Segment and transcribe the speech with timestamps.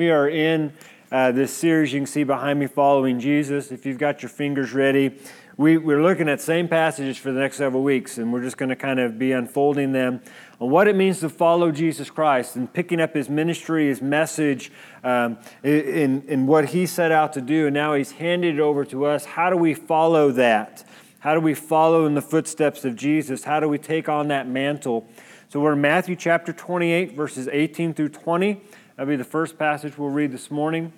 [0.00, 0.72] We are in
[1.12, 3.70] uh, this series you can see behind me, Following Jesus.
[3.70, 5.14] If you've got your fingers ready,
[5.58, 8.70] we, we're looking at same passages for the next several weeks, and we're just going
[8.70, 10.22] to kind of be unfolding them
[10.58, 14.72] on what it means to follow Jesus Christ and picking up his ministry, his message,
[15.04, 18.86] um, in, in what he set out to do, and now he's handed it over
[18.86, 19.26] to us.
[19.26, 20.82] How do we follow that?
[21.18, 23.44] How do we follow in the footsteps of Jesus?
[23.44, 25.06] How do we take on that mantle?
[25.50, 28.62] So we're in Matthew chapter 28, verses 18 through 20.
[29.00, 30.92] That'll be the first passage we'll read this morning.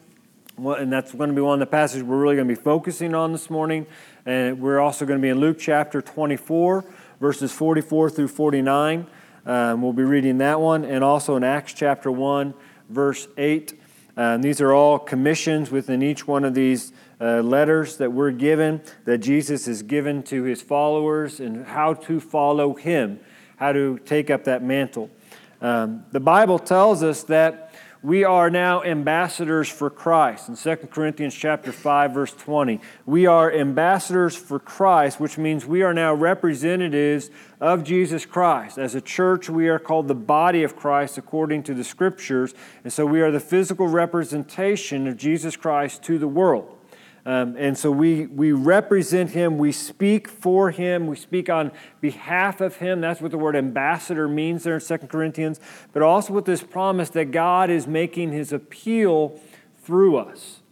[0.58, 3.14] And that's going to be one of the passages we're really going to be focusing
[3.14, 3.86] on this morning.
[4.26, 6.84] And we're also going to be in Luke chapter 24,
[7.20, 9.06] verses 44 through 49.
[9.46, 10.84] Um, we'll be reading that one.
[10.84, 12.54] And also in Acts chapter 1,
[12.88, 13.80] verse 8.
[14.16, 18.80] Um, these are all commissions within each one of these uh, letters that we're given,
[19.04, 23.20] that Jesus has given to his followers, and how to follow him,
[23.58, 25.08] how to take up that mantle.
[25.60, 27.71] Um, the Bible tells us that
[28.02, 30.48] we are now ambassadors for Christ.
[30.48, 35.82] In 2 Corinthians chapter 5 verse 20, we are ambassadors for Christ, which means we
[35.82, 37.30] are now representatives
[37.60, 38.76] of Jesus Christ.
[38.76, 42.92] As a church, we are called the body of Christ according to the scriptures, and
[42.92, 46.78] so we are the physical representation of Jesus Christ to the world.
[47.24, 51.70] Um, and so we, we represent him, we speak for him, we speak on
[52.00, 53.00] behalf of him.
[53.00, 55.60] That's what the word ambassador means there in 2 Corinthians.
[55.92, 59.40] But also with this promise that God is making his appeal
[59.84, 60.62] through us.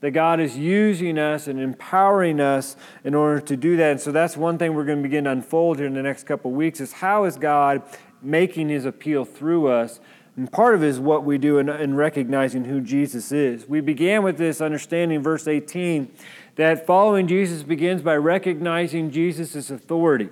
[0.00, 3.92] That God is using us and empowering us in order to do that.
[3.92, 6.24] And so that's one thing we're going to begin to unfold here in the next
[6.24, 7.82] couple of weeks is how is God
[8.20, 10.00] making his appeal through us
[10.36, 13.66] and part of it is what we do in, in recognizing who Jesus is.
[13.66, 16.12] We began with this understanding, verse 18,
[16.56, 20.28] that following Jesus begins by recognizing Jesus' authority.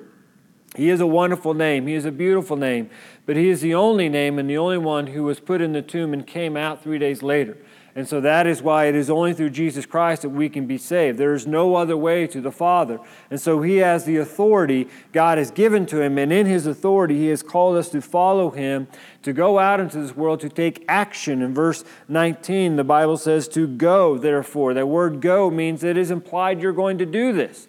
[0.76, 1.86] He is a wonderful name.
[1.86, 2.90] He is a beautiful name.
[3.24, 5.82] But he is the only name and the only one who was put in the
[5.82, 7.56] tomb and came out three days later.
[7.96, 10.78] And so that is why it is only through Jesus Christ that we can be
[10.78, 11.16] saved.
[11.16, 12.98] There is no other way to the Father.
[13.30, 16.18] And so he has the authority God has given to him.
[16.18, 18.88] And in his authority, he has called us to follow him,
[19.22, 21.40] to go out into this world, to take action.
[21.40, 24.74] In verse 19, the Bible says to go, therefore.
[24.74, 27.68] That word go means it is implied you're going to do this.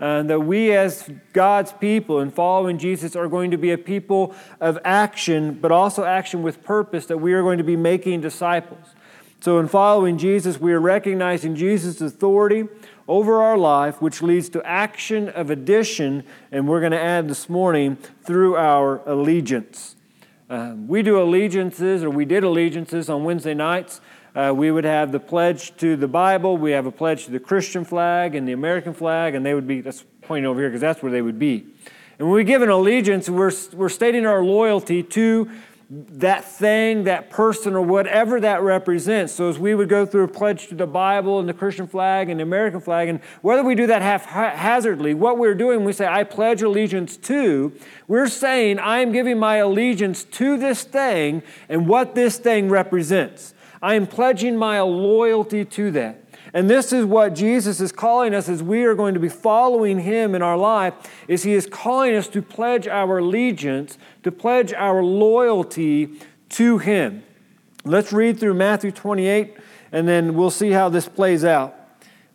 [0.00, 4.34] Uh, that we, as God's people and following Jesus, are going to be a people
[4.60, 8.94] of action, but also action with purpose, that we are going to be making disciples.
[9.40, 12.68] So, in following Jesus, we are recognizing Jesus' authority
[13.06, 17.48] over our life, which leads to action of addition, and we're going to add this
[17.48, 19.94] morning through our allegiance.
[20.48, 24.00] Um, we do allegiances, or we did allegiances on Wednesday nights.
[24.34, 27.40] Uh, we would have the pledge to the Bible, we have a pledge to the
[27.40, 30.80] Christian flag and the American flag, and they would be, let's point over here because
[30.80, 31.66] that's where they would be.
[32.18, 35.50] And when we give an allegiance, we're, we're stating our loyalty to
[35.88, 39.32] that thing, that person, or whatever that represents.
[39.32, 42.28] So, as we would go through a pledge to the Bible and the Christian flag
[42.28, 46.06] and the American flag, and whether we do that haphazardly, what we're doing, we say,
[46.06, 47.72] I pledge allegiance to,
[48.08, 53.54] we're saying, I am giving my allegiance to this thing and what this thing represents.
[53.80, 56.22] I am pledging my loyalty to that.
[56.54, 60.00] And this is what Jesus is calling us as we are going to be following
[60.00, 60.94] him in our life
[61.28, 66.20] is he is calling us to pledge our allegiance, to pledge our loyalty
[66.50, 67.24] to him.
[67.84, 69.56] Let's read through Matthew 28
[69.92, 71.74] and then we'll see how this plays out.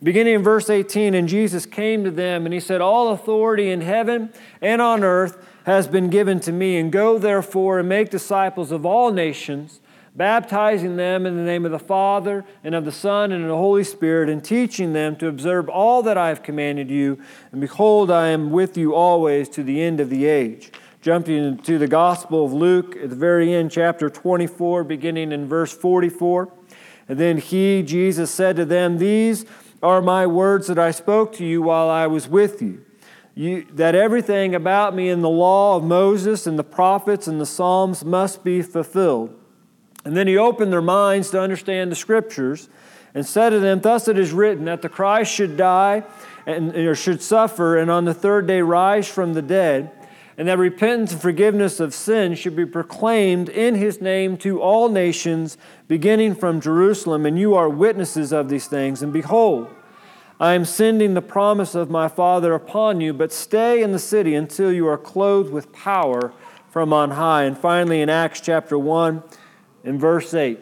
[0.04, 3.82] Beginning in verse 18, and Jesus came to them and he said, All authority in
[3.82, 8.72] heaven and on earth has been given to me, and go therefore and make disciples
[8.72, 9.80] of all nations
[10.16, 13.58] baptizing them in the name of the Father and of the Son and of the
[13.58, 17.20] Holy Spirit, and teaching them to observe all that I have commanded you.
[17.52, 20.72] And behold, I am with you always to the end of the age.
[21.02, 25.76] Jumping to the Gospel of Luke at the very end, chapter 24, beginning in verse
[25.76, 26.52] 44.
[27.10, 29.46] And then he, Jesus, said to them, These
[29.82, 32.86] are my words that I spoke to you while I was with you.
[33.34, 37.46] You, that everything about me in the law of Moses and the prophets and the
[37.46, 39.41] Psalms must be fulfilled.
[40.04, 42.70] And then he opened their minds to understand the scriptures
[43.14, 46.04] and said to them, Thus it is written that the Christ should die
[46.46, 49.92] and, or should suffer and on the third day rise from the dead,
[50.38, 54.90] and that repentance and forgiveness of sin should be proclaimed in his name to all
[54.90, 57.26] nations, beginning from Jerusalem.
[57.26, 59.04] And you are witnesses of these things.
[59.04, 59.70] And behold,
[60.40, 64.34] I am sending the promise of my Father upon you, but stay in the city
[64.34, 66.34] until you are clothed with power
[66.72, 67.44] from on high.
[67.44, 69.22] And finally, in Acts chapter 1,
[69.84, 70.60] in verse 8.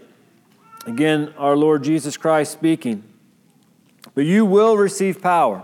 [0.85, 3.03] Again, our Lord Jesus Christ speaking.
[4.15, 5.63] But you will receive power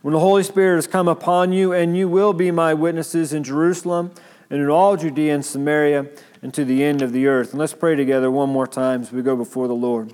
[0.00, 3.44] when the Holy Spirit has come upon you, and you will be my witnesses in
[3.44, 4.12] Jerusalem
[4.50, 6.08] and in all Judea and Samaria
[6.42, 7.50] and to the end of the earth.
[7.50, 10.12] And let's pray together one more time as we go before the Lord.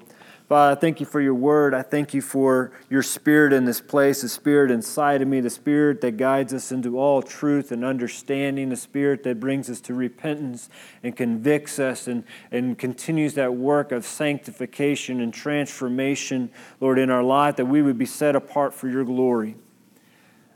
[0.49, 1.75] Father, I thank you for your word.
[1.75, 5.51] I thank you for your spirit in this place, the spirit inside of me, the
[5.51, 9.93] spirit that guides us into all truth and understanding, the spirit that brings us to
[9.93, 10.71] repentance
[11.03, 17.23] and convicts us and, and continues that work of sanctification and transformation, Lord, in our
[17.23, 19.55] life, that we would be set apart for your glory.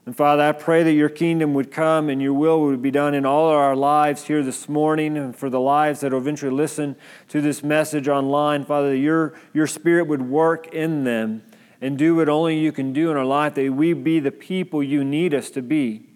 [0.05, 3.15] And Father, I pray that your kingdom would come and your will would be done
[3.15, 6.97] in all our lives here this morning and for the lives that will eventually listen
[7.29, 8.65] to this message online.
[8.65, 11.45] Father, that your, your spirit would work in them
[11.81, 14.83] and do what only you can do in our life, that we be the people
[14.83, 16.09] you need us to be.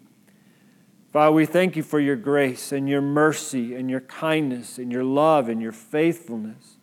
[1.13, 5.05] Father, we thank you for your grace and your mercy and your kindness and your
[5.05, 6.77] love and your faithfulness.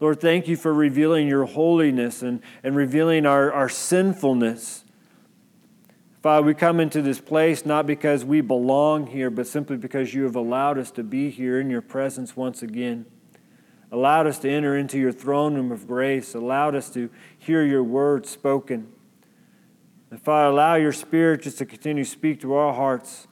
[0.00, 4.84] Lord, thank you for revealing your holiness and, and revealing our, our sinfulness.
[6.26, 10.24] Father, we come into this place not because we belong here, but simply because you
[10.24, 13.06] have allowed us to be here in your presence once again.
[13.92, 17.84] Allowed us to enter into your throne room of grace, allowed us to hear your
[17.84, 18.88] word spoken.
[20.10, 23.28] And Father, allow your spirit just to continue to speak to our hearts,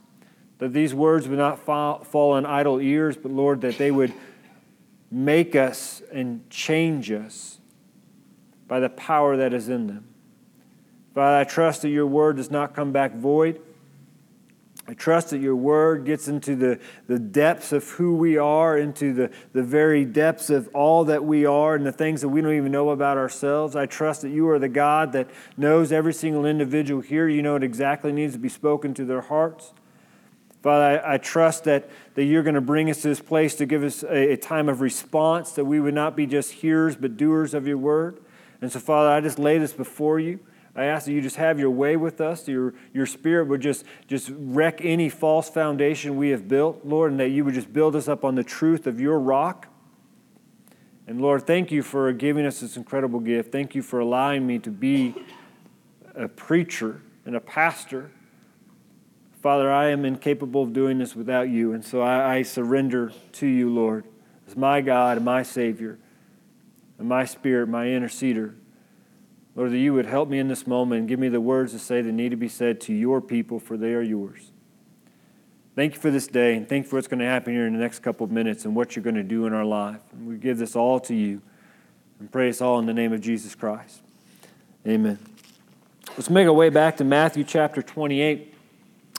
[0.59, 4.13] that these words would not fall, fall on idle ears, but Lord, that they would
[5.11, 7.59] make us and change us
[8.69, 10.14] by the power that is in them.
[11.15, 13.61] Father, I trust that your word does not come back void.
[14.87, 19.15] I trust that your word gets into the, the depths of who we are, into
[19.15, 22.53] the, the very depths of all that we are and the things that we don't
[22.53, 23.77] even know about ourselves.
[23.77, 27.29] I trust that you are the God that knows every single individual here.
[27.29, 29.73] You know what exactly needs to be spoken to their hearts.
[30.63, 33.67] Father, I, I trust that, that you're going to bring us to this place to
[33.67, 37.17] give us a, a time of response, that we would not be just hearers but
[37.17, 38.19] doers of your word.
[38.61, 40.41] And so, Father, I just lay this before you.
[40.77, 43.85] I ask that you just have your way with us, your, your spirit would just,
[44.09, 47.95] just wreck any false foundation we have built, Lord, and that you would just build
[47.95, 49.69] us up on the truth of your rock.
[51.07, 53.53] And Lord, thank you for giving us this incredible gift.
[53.53, 55.15] Thank you for allowing me to be
[56.15, 58.11] a preacher and a pastor.
[59.43, 63.47] Father, I am incapable of doing this without you, and so I, I surrender to
[63.47, 64.07] you, Lord,
[64.49, 65.99] as my God and my Savior,
[66.99, 68.55] and my Spirit, my interceder.
[69.57, 71.79] Lord, that you would help me in this moment and give me the words to
[71.79, 74.51] say that need to be said to your people, for they are yours.
[75.77, 77.73] Thank you for this day, and thank you for what's going to happen here in
[77.73, 80.01] the next couple of minutes and what you're going to do in our life.
[80.13, 81.43] And we give this all to you
[82.21, 84.03] and pray this all in the name of Jesus Christ.
[84.87, 85.19] Amen.
[86.11, 88.54] Let's make our way back to Matthew chapter 28.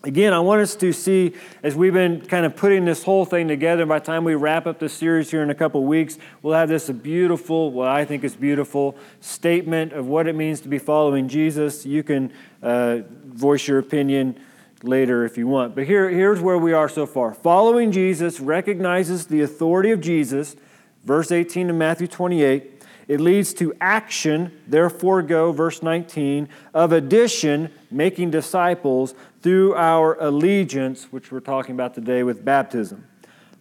[0.06, 3.48] Again, I want us to see, as we've been kind of putting this whole thing
[3.48, 6.54] together, by the time we wrap up the series here in a couple weeks, we'll
[6.54, 10.78] have this beautiful, what I think is beautiful, statement of what it means to be
[10.78, 11.88] following Jesus.
[11.88, 12.32] You can
[12.62, 14.40] uh, voice your opinion
[14.84, 15.74] later if you want.
[15.74, 17.34] But here, here's where we are so far.
[17.34, 20.56] Following Jesus recognizes the authority of Jesus,
[21.04, 22.76] verse 18 of Matthew 28
[23.08, 29.14] it leads to action, therefore go, verse 19, of addition, making disciples
[29.46, 33.08] through our allegiance, which we're talking about today with baptism.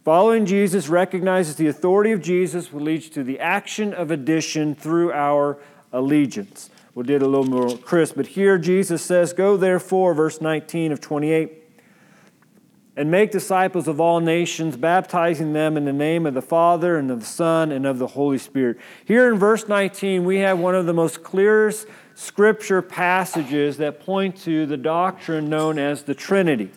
[0.02, 5.12] Following Jesus recognizes the authority of Jesus, which leads to the action of addition through
[5.12, 5.58] our
[5.92, 6.70] allegiance.
[6.94, 10.90] We'll do it a little more crisp, but here Jesus says, Go therefore, verse 19
[10.90, 11.63] of 28
[12.96, 17.10] and make disciples of all nations, baptizing them in the name of the Father and
[17.10, 18.78] of the Son and of the Holy Spirit.
[19.04, 24.36] Here in verse 19, we have one of the most clearest scripture passages that point
[24.42, 26.70] to the doctrine known as the Trinity.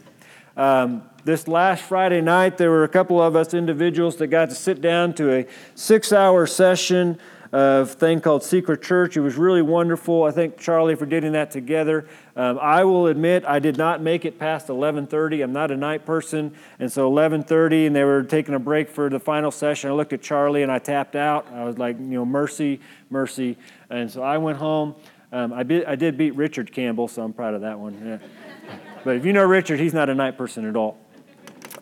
[0.56, 4.56] Um, this last Friday night, there were a couple of us individuals that got to
[4.56, 5.46] sit down to a
[5.76, 7.20] six hour session
[7.52, 9.16] of thing called Secret Church.
[9.16, 10.24] It was really wonderful.
[10.24, 12.08] I thank Charlie for getting that together.
[12.36, 15.44] Um, I will admit I did not make it past 11:30.
[15.44, 19.10] I'm not a night person, and so 11:30, and they were taking a break for
[19.10, 19.90] the final session.
[19.90, 21.48] I looked at Charlie and I tapped out.
[21.54, 23.58] I was like, you know, mercy, mercy,
[23.90, 24.96] and so I went home.
[25.32, 28.02] Um, I, be, I did beat Richard Campbell, so I'm proud of that one.
[28.06, 28.78] Yeah.
[29.04, 30.98] but if you know Richard, he's not a night person at all.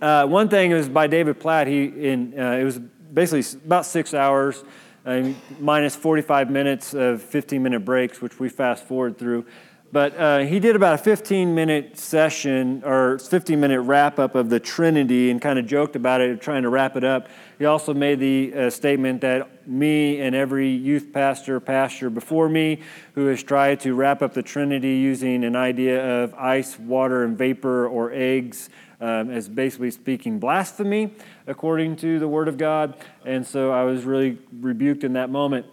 [0.01, 1.67] Uh, one thing was by David Platt.
[1.67, 4.63] He in uh, it was basically about six hours
[5.05, 9.45] uh, minus 45 minutes of 15 minute breaks, which we fast forward through.
[9.91, 14.49] But uh, he did about a 15 minute session or 15 minute wrap up of
[14.49, 17.29] the Trinity and kind of joked about it, trying to wrap it up.
[17.59, 22.81] He also made the uh, statement that me and every youth pastor, pastor before me,
[23.13, 27.37] who has tried to wrap up the Trinity using an idea of ice, water, and
[27.37, 28.69] vapor or eggs
[28.99, 31.11] um, as basically speaking blasphemy
[31.47, 32.95] according to the Word of God.
[33.25, 35.65] And so I was really rebuked in that moment.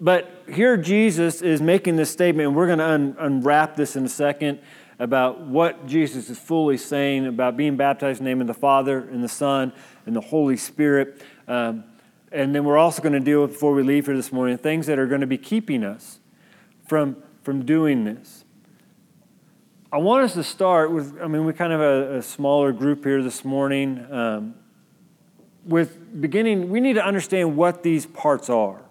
[0.00, 4.04] But here Jesus is making this statement, and we're going to un- unwrap this in
[4.04, 4.60] a second.
[5.00, 8.98] about what Jesus is fully saying about being baptized in the name of the Father
[8.98, 9.72] and the Son
[10.04, 11.22] and the Holy Spirit.
[11.48, 11.84] Um,
[12.30, 14.86] and then we're also going to deal with, before we leave here this morning, things
[14.86, 16.20] that are going to be keeping us
[16.86, 18.44] from, from doing this.
[19.90, 23.02] I want us to start with, I mean, we kind of a, a smaller group
[23.02, 24.06] here this morning.
[24.12, 24.54] Um,
[25.64, 28.82] with beginning, we need to understand what these parts are.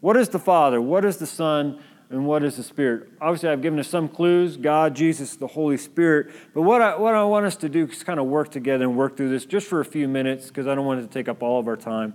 [0.00, 0.80] What is the Father?
[0.80, 1.80] What is the Son?
[2.10, 3.08] And what is the Spirit?
[3.20, 6.30] Obviously, I've given us some clues God, Jesus, the Holy Spirit.
[6.52, 8.96] But what I, what I want us to do is kind of work together and
[8.96, 11.28] work through this just for a few minutes because I don't want it to take
[11.28, 12.14] up all of our time.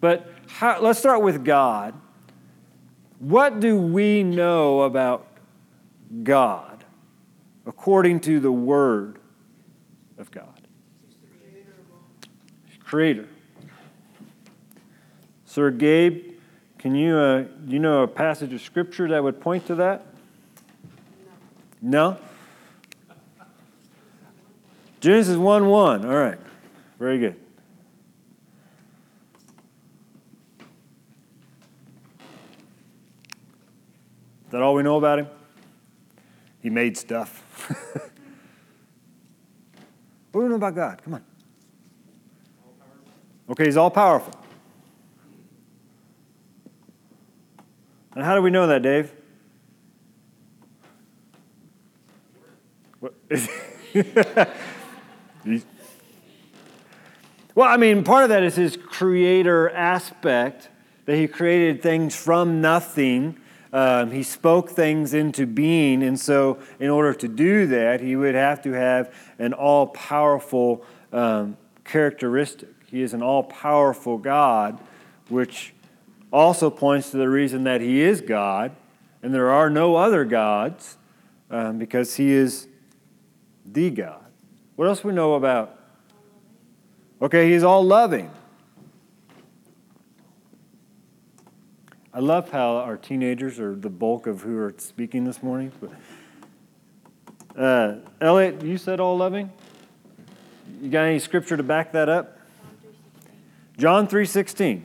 [0.00, 1.94] But how, let's start with God.
[3.20, 5.26] What do we know about
[6.22, 6.84] God
[7.66, 9.20] according to the Word
[10.18, 10.49] of God?
[12.90, 13.28] Creator.
[15.44, 16.32] Sir Gabe,
[16.76, 20.06] can you, uh, you know a passage of scripture that would point to that?
[21.80, 22.18] No?
[24.98, 26.04] Genesis 1 1.
[26.04, 26.38] All right.
[26.98, 27.36] Very good.
[34.46, 35.28] Is that all we know about him?
[36.60, 37.68] He made stuff.
[40.32, 41.00] what do we know about God?
[41.04, 41.29] Come on.
[43.50, 44.32] Okay, he's all powerful.
[48.14, 49.12] And how do we know that, Dave?
[57.54, 60.68] well, I mean, part of that is his creator aspect,
[61.06, 63.36] that he created things from nothing.
[63.72, 68.34] Um, he spoke things into being, and so in order to do that, he would
[68.34, 72.68] have to have an all powerful um, characteristic.
[72.90, 74.80] He is an all powerful God,
[75.28, 75.72] which
[76.32, 78.72] also points to the reason that he is God
[79.22, 80.96] and there are no other gods
[81.50, 82.68] um, because he is
[83.70, 84.24] the God.
[84.76, 85.78] What else we know about?
[87.20, 88.30] Okay, he's all loving.
[92.12, 95.70] I love how our teenagers are the bulk of who are speaking this morning.
[97.56, 99.50] Uh, Elliot, you said all loving.
[100.80, 102.38] You got any scripture to back that up?
[103.80, 104.84] John three sixteen.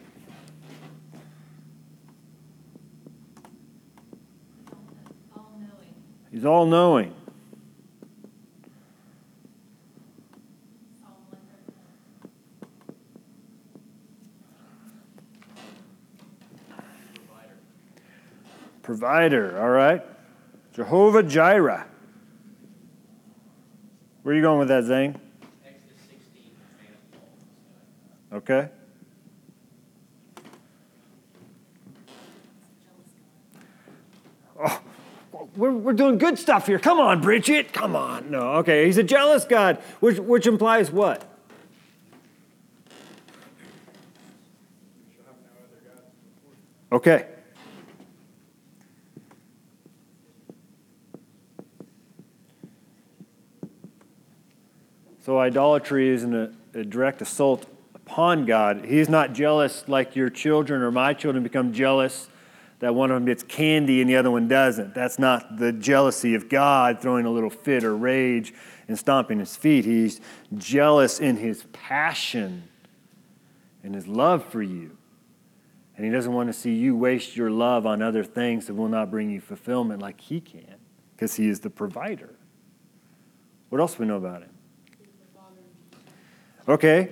[6.32, 7.14] He's all knowing.
[18.82, 20.02] Provider, all right.
[20.74, 21.86] Jehovah Jireh.
[24.24, 25.20] Where are you going with that, Zane?
[28.32, 28.70] Okay.
[35.34, 36.80] Oh, we're, we're doing good stuff here.
[36.80, 37.74] Come on, Bridget.
[37.74, 38.32] Come on.
[38.32, 38.86] No, okay.
[38.86, 41.24] He's a jealous God, which, which implies what?
[46.92, 47.26] Okay.
[55.26, 58.86] So idolatry isn't a, a, direct assault upon God.
[58.86, 62.30] He's not jealous like your children or my children become jealous
[62.80, 64.94] that one of them gets candy and the other one doesn't.
[64.94, 68.54] That's not the jealousy of God throwing a little fit or rage
[68.88, 69.86] and stomping his feet.
[69.86, 70.20] He's
[70.56, 72.68] jealous in his passion
[73.84, 74.98] and his love for you.
[75.96, 78.90] And he doesn't want to see you waste your love on other things that will
[78.90, 80.76] not bring you fulfillment like he can,
[81.14, 82.36] because he is the provider.
[83.70, 84.50] What else do we know about him?
[86.68, 87.12] Okay.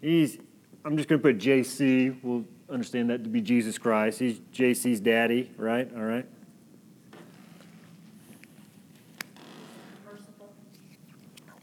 [0.00, 0.38] He's,
[0.84, 2.16] I'm just going to put JC.
[2.22, 4.18] We'll understand that to be Jesus Christ.
[4.18, 5.90] He's JC's daddy, right?
[5.94, 6.26] All right.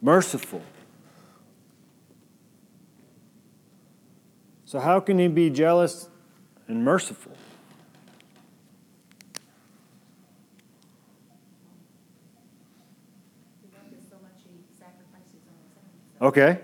[0.01, 0.61] Merciful.
[4.65, 6.09] So, how can he be jealous
[6.67, 7.31] and merciful?
[16.21, 16.59] Okay.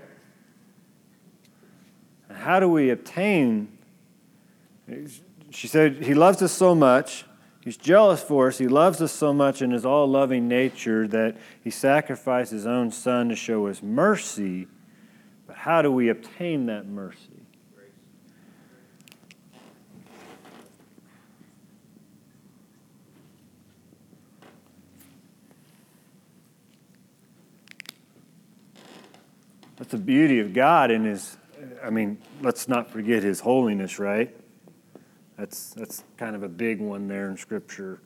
[2.34, 3.78] How do we obtain
[5.52, 7.26] she said, He loves us so much.
[7.64, 8.58] He's jealous for us.
[8.58, 12.90] He loves us so much in his all loving nature that he sacrificed his own
[12.92, 14.68] son to show us mercy.
[15.46, 17.28] But how do we obtain that mercy?
[29.78, 31.38] That's the beauty of God in his,
[31.84, 34.36] I mean, let's not forget his holiness, right?
[35.38, 38.00] That's, that's kind of a big one there in Scripture.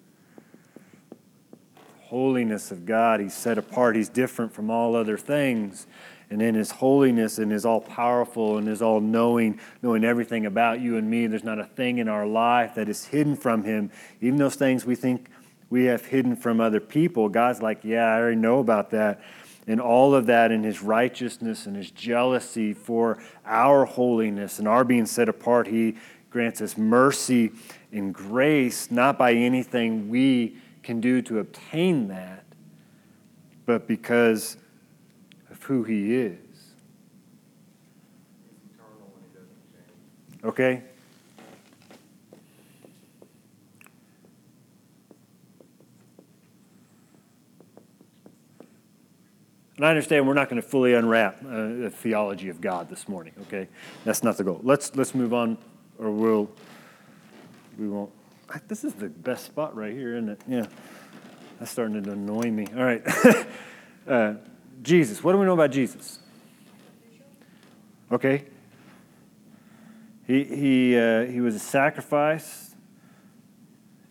[2.05, 3.19] holiness of God.
[3.19, 5.87] He's set apart, He's different from all other things.
[6.29, 10.79] And in His holiness and His all powerful and His all knowing, knowing everything about
[10.79, 13.91] you and me, there's not a thing in our life that is hidden from Him.
[14.21, 15.29] Even those things we think
[15.69, 19.21] we have hidden from other people, God's like, yeah, I already know about that.
[19.67, 24.83] And all of that in His righteousness and His jealousy for our holiness and our
[24.83, 25.95] being set apart, He
[26.35, 27.49] grants us mercy
[27.93, 32.43] and grace, not by anything we can do to obtain that,
[33.65, 34.57] but because
[35.49, 36.37] of who He is.
[40.43, 40.83] Okay?
[49.77, 53.07] And I understand we're not going to fully unwrap uh, the theology of God this
[53.07, 53.69] morning, okay?
[54.03, 54.59] That's not the goal.
[54.63, 55.57] Let's, let's move on,
[55.99, 56.49] or we'll,
[57.77, 58.11] we won't.
[58.67, 60.41] This is the best spot right here, isn't it?
[60.47, 60.67] Yeah.
[61.59, 62.67] That's starting to annoy me.
[62.75, 63.03] All right.
[64.07, 64.33] uh,
[64.81, 65.23] Jesus.
[65.23, 66.19] What do we know about Jesus?
[68.11, 68.45] Okay.
[70.27, 72.75] He, he, uh, he was a sacrifice.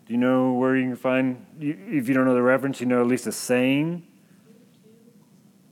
[0.05, 3.01] Do you know where you can find, if you don't know the reference, you know
[3.01, 4.05] at least a saying?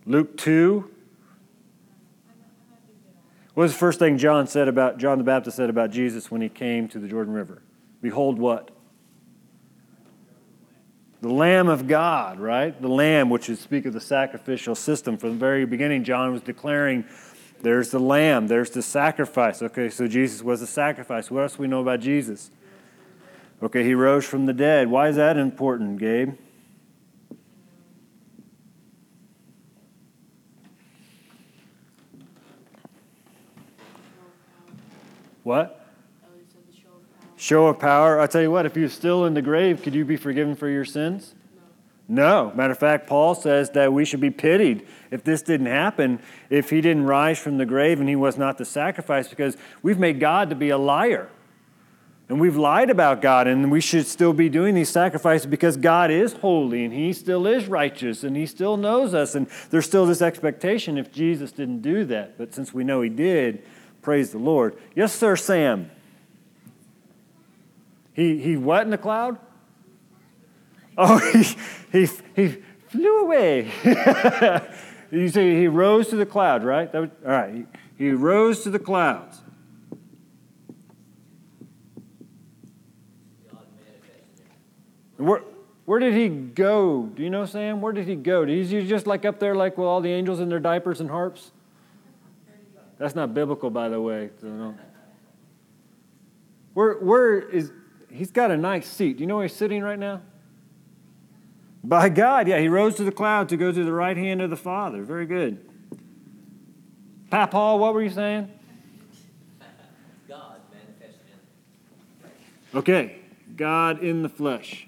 [0.05, 0.89] Luke 2.
[3.53, 6.41] What was the first thing John said about John the Baptist said about Jesus when
[6.41, 7.61] he came to the Jordan River?
[8.01, 8.71] Behold what?
[11.21, 12.79] The Lamb of God, right?
[12.81, 15.17] The Lamb, which is speak of the sacrificial system.
[15.17, 17.05] From the very beginning, John was declaring
[17.61, 19.61] there's the Lamb, there's the sacrifice.
[19.61, 21.31] Okay, so Jesus was a sacrifice.
[21.31, 22.51] What else do we know about Jesus?
[23.61, 24.89] Okay, he rose from the dead.
[24.89, 26.33] Why is that important, Gabe?
[35.43, 35.79] What?
[37.35, 38.19] Show of power.
[38.19, 40.69] I tell you what, if you're still in the grave, could you be forgiven for
[40.69, 41.35] your sins?
[42.07, 42.49] No.
[42.49, 42.55] no.
[42.55, 46.69] Matter of fact, Paul says that we should be pitied if this didn't happen, if
[46.69, 50.19] he didn't rise from the grave and he was not the sacrifice, because we've made
[50.19, 51.29] God to be a liar.
[52.29, 56.09] And we've lied about God, and we should still be doing these sacrifices because God
[56.09, 59.35] is holy and He still is righteous and He still knows us.
[59.35, 62.37] And there's still this expectation if Jesus didn't do that.
[62.37, 63.63] But since we know He did,
[64.03, 64.77] Praise the Lord.
[64.95, 65.89] Yes, sir, Sam.
[68.11, 69.39] He, he what in the cloud?
[70.97, 73.71] Oh, he, he, he flew away.
[75.11, 76.93] you say he rose to the cloud, right?
[76.93, 77.65] Was, all right.
[77.97, 79.41] He, he rose to the clouds.
[85.15, 85.41] Where,
[85.85, 87.03] where did he go?
[87.03, 87.79] Do you know, Sam?
[87.79, 88.43] Where did he go?
[88.43, 91.09] Is he just like up there, like with all the angels in their diapers and
[91.09, 91.51] harps?
[93.03, 94.29] That's not biblical, by the way.
[94.39, 94.75] So no.
[96.73, 97.69] Where, where is,
[98.09, 99.17] he's got a nice seat.
[99.17, 100.21] Do you know where he's sitting right now?
[101.83, 104.49] By God, yeah, he rose to the cloud to go to the right hand of
[104.49, 105.03] the Father.
[105.03, 105.69] Very good.
[107.29, 108.49] Pat Paul, what were you saying?
[110.29, 111.27] God manifested
[112.71, 113.17] in Okay,
[113.57, 114.87] God in the flesh.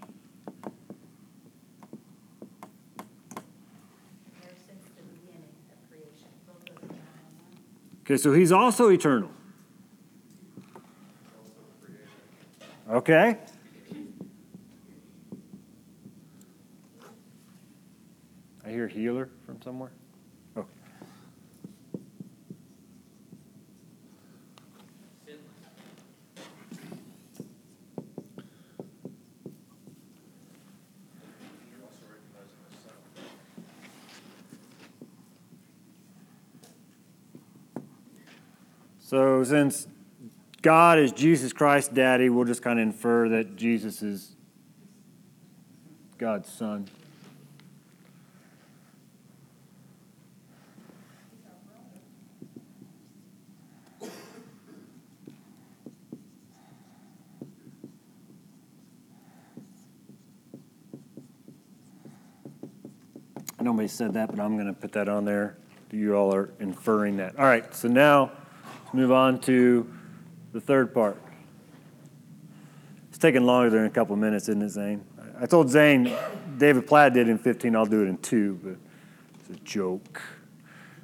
[8.06, 9.32] Okay, so he's also eternal.
[12.88, 13.40] Okay?
[18.64, 19.92] I hear healer from somewhere.
[20.56, 20.68] Oh.
[39.08, 39.88] So, since
[40.64, 44.36] God is Jesus Christ's daddy, we'll just kind of infer that Jesus is
[46.18, 46.90] God's son.
[63.62, 65.58] Nobody said that, but I'm going to put that on there.
[65.92, 67.38] You all are inferring that.
[67.38, 68.32] All right, so now
[68.96, 69.92] move on to
[70.54, 71.22] the third part.
[73.10, 75.04] It's taking longer than a couple of minutes, isn't it, Zane?
[75.40, 76.16] I told Zane
[76.58, 78.78] David Platt did in 15, I'll do it in two, but
[79.40, 80.22] it's a joke.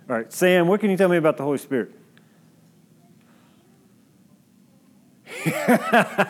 [0.09, 1.91] All right, Sam, what can you tell me about the Holy Spirit?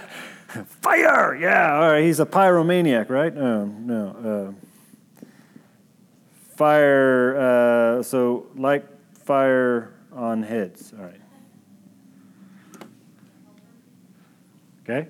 [0.81, 1.35] Fire!
[1.35, 3.33] Yeah, all right, he's a pyromaniac, right?
[3.33, 4.55] No, no.
[5.21, 5.25] Uh,
[6.55, 10.93] fire, uh, so like fire on heads.
[10.97, 11.20] All right.
[14.91, 15.07] Okay?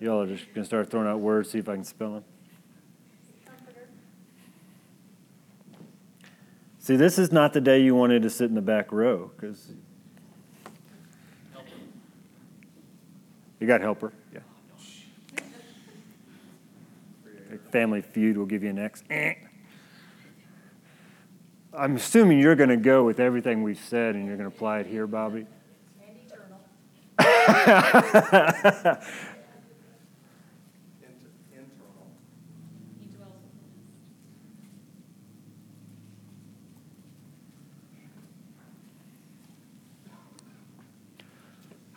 [0.00, 2.24] Y'all are just going to start throwing out words, see if I can spell them.
[6.78, 9.72] See, this is not the day you wanted to sit in the back row because
[13.60, 14.12] you got helper.
[14.32, 14.40] Yeah.
[17.72, 19.02] Family Feud will give you an X.
[19.10, 19.34] Eh.
[21.78, 24.80] I'm assuming you're going to go with everything we've said and you're going to apply
[24.80, 25.46] it here, Bobby.
[27.18, 27.24] How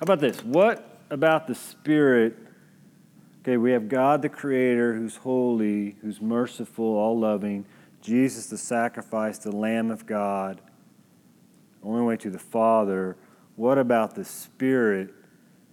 [0.01, 0.43] about this?
[0.43, 2.37] What about the Spirit?
[3.41, 7.65] Okay, we have God the Creator who's holy, who's merciful, all loving,
[8.01, 10.61] Jesus the sacrifice, the Lamb of God,
[11.83, 13.15] only way to the Father.
[13.55, 15.13] What about the Spirit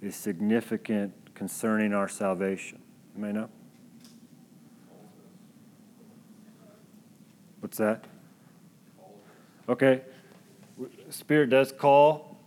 [0.02, 2.80] is significant concerning our salvation?
[3.16, 3.48] You may know.
[7.60, 8.04] What's that?
[9.68, 10.02] Okay.
[11.10, 12.38] Spirit does call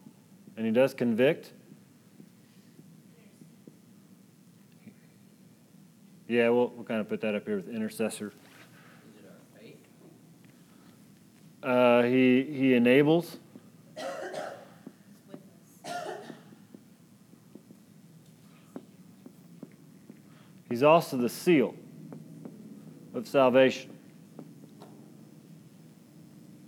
[0.56, 1.52] and he does convict.
[6.28, 8.32] Yeah, we'll, we'll kind of put that up here with intercessor.
[11.64, 13.38] Uh, he, he enables.
[20.70, 21.76] He's also the seal
[23.14, 23.92] of salvation.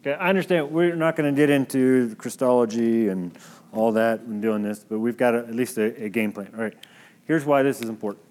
[0.02, 3.38] Okay, I understand we're not going to get into Christology and
[3.72, 6.52] all that when doing this, but we've got a, at least a, a game plan.
[6.54, 6.76] All right,
[7.26, 8.23] here's why this is important.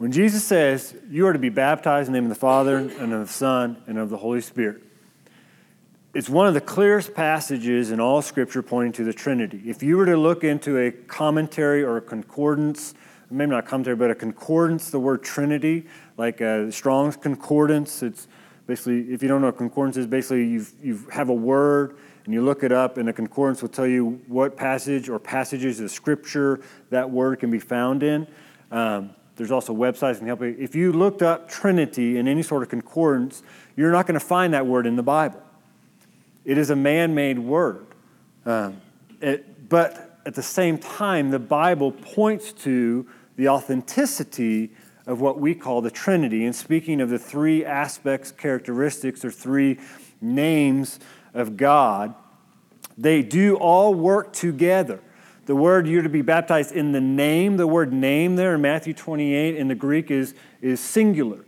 [0.00, 3.12] When Jesus says, You are to be baptized in the name of the Father, and
[3.12, 4.80] of the Son, and of the Holy Spirit,
[6.14, 9.60] it's one of the clearest passages in all Scripture pointing to the Trinity.
[9.66, 12.94] If you were to look into a commentary or a concordance,
[13.30, 15.86] maybe not commentary, but a concordance, the word Trinity,
[16.16, 18.26] like a Strong's Concordance, it's
[18.66, 22.32] basically, if you don't know what concordance is, basically you you have a word and
[22.32, 25.90] you look it up, and a concordance will tell you what passage or passages of
[25.90, 28.26] Scripture that word can be found in.
[28.70, 29.10] Um,
[29.40, 30.54] there's also websites can help you.
[30.58, 33.42] If you looked up Trinity in any sort of concordance,
[33.74, 35.42] you're not going to find that word in the Bible.
[36.44, 37.86] It is a man made word.
[38.44, 38.82] Um,
[39.22, 44.72] it, but at the same time, the Bible points to the authenticity
[45.06, 46.44] of what we call the Trinity.
[46.44, 49.78] And speaking of the three aspects, characteristics, or three
[50.20, 51.00] names
[51.32, 52.14] of God,
[52.98, 55.00] they do all work together.
[55.50, 58.94] The word you're to be baptized in the name, the word name there in Matthew
[58.94, 60.32] 28 in the Greek is,
[60.62, 61.44] is singular.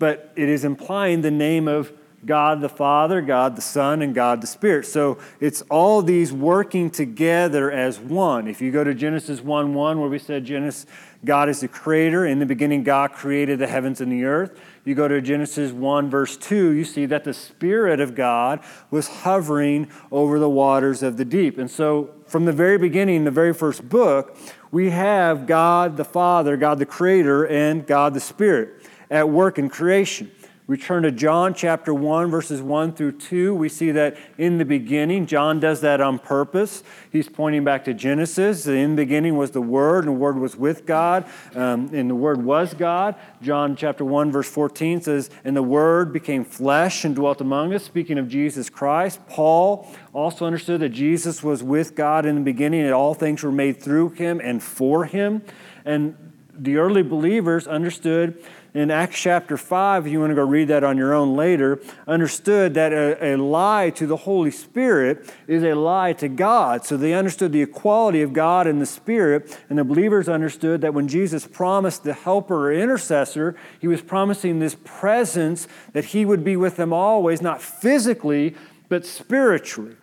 [0.00, 1.92] But it is implying the name of
[2.24, 4.86] God the Father, God the Son, and God the Spirit.
[4.86, 8.46] So it's all these working together as one.
[8.46, 10.86] If you go to Genesis 1 1, where we said Genesis,
[11.24, 12.26] God is the creator.
[12.26, 14.58] In the beginning, God created the heavens and the earth.
[14.84, 19.08] You go to Genesis 1, verse 2, you see that the Spirit of God was
[19.08, 21.58] hovering over the waters of the deep.
[21.58, 24.36] And so, from the very beginning, the very first book,
[24.70, 29.68] we have God the Father, God the Creator, and God the Spirit at work in
[29.68, 30.30] creation.
[30.70, 33.56] We turn to John chapter 1, verses 1 through 2.
[33.56, 36.84] We see that in the beginning, John does that on purpose.
[37.10, 38.68] He's pointing back to Genesis.
[38.68, 41.24] In the beginning was the Word, and the Word was with God,
[41.56, 43.16] um, and the Word was God.
[43.42, 47.82] John chapter 1, verse 14 says, And the Word became flesh and dwelt among us,
[47.82, 49.26] speaking of Jesus Christ.
[49.26, 53.50] Paul also understood that Jesus was with God in the beginning, and all things were
[53.50, 55.42] made through him and for him.
[55.84, 60.68] And the early believers understood in Acts chapter 5, if you want to go read
[60.68, 65.64] that on your own later, understood that a, a, lie to the Holy Spirit is
[65.64, 66.84] a lie to God.
[66.84, 70.94] So they understood the equality of God and the Spirit, and the believers understood that
[70.94, 76.44] when Jesus promised the helper or intercessor, he was promising this presence that he would
[76.44, 78.54] be with them always, not physically,
[78.88, 79.96] but spiritually.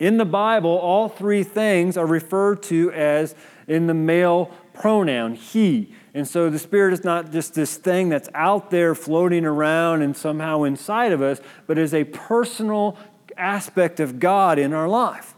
[0.00, 3.34] In the Bible, all three things are referred to as
[3.68, 5.94] in the male pronoun, he.
[6.14, 10.16] And so the Spirit is not just this thing that's out there floating around and
[10.16, 12.96] somehow inside of us, but is a personal
[13.36, 15.31] aspect of God in our life.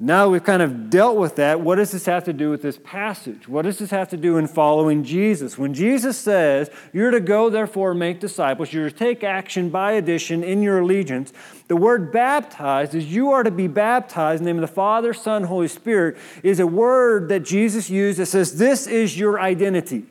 [0.00, 1.60] Now we've kind of dealt with that.
[1.60, 3.48] What does this have to do with this passage?
[3.48, 5.58] What does this have to do in following Jesus?
[5.58, 10.44] When Jesus says, You're to go, therefore, make disciples, you're to take action by addition
[10.44, 11.32] in your allegiance,
[11.66, 15.12] the word baptized is you are to be baptized in the name of the Father,
[15.12, 20.06] Son, Holy Spirit, is a word that Jesus used that says, This is your identity.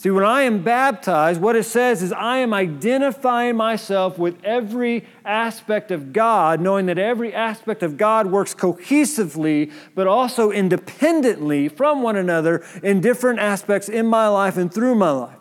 [0.00, 5.04] See, when I am baptized, what it says is I am identifying myself with every
[5.26, 12.00] aspect of God, knowing that every aspect of God works cohesively, but also independently from
[12.00, 15.36] one another in different aspects in my life and through my life.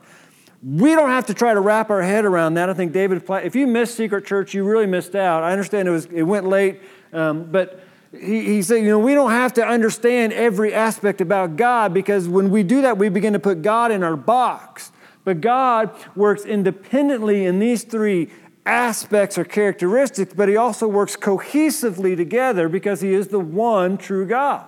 [0.61, 2.69] We don't have to try to wrap our head around that.
[2.69, 5.41] I think David, if you missed Secret Church, you really missed out.
[5.41, 6.81] I understand it was it went late,
[7.13, 7.79] um, but
[8.11, 12.27] he, he said, you know, we don't have to understand every aspect about God because
[12.27, 14.91] when we do that, we begin to put God in our box.
[15.23, 18.29] But God works independently in these three
[18.65, 24.25] aspects or characteristics, but He also works cohesively together because He is the one true
[24.25, 24.65] God.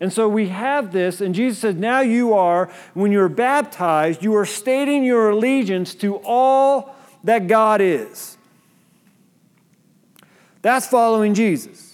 [0.00, 4.34] And so we have this, and Jesus says, now you are, when you're baptized, you
[4.36, 8.36] are stating your allegiance to all that God is.
[10.62, 11.93] That's following Jesus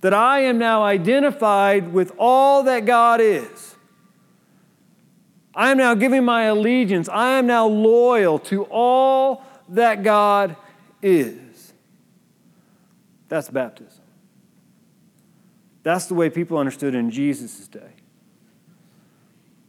[0.00, 3.74] that I am now identified with all that God is.
[5.54, 7.08] I am now giving my allegiance.
[7.08, 10.56] I am now loyal to all that God
[11.02, 11.72] is.
[13.28, 14.02] That's baptism.
[15.82, 17.99] That's the way people understood in Jesus' day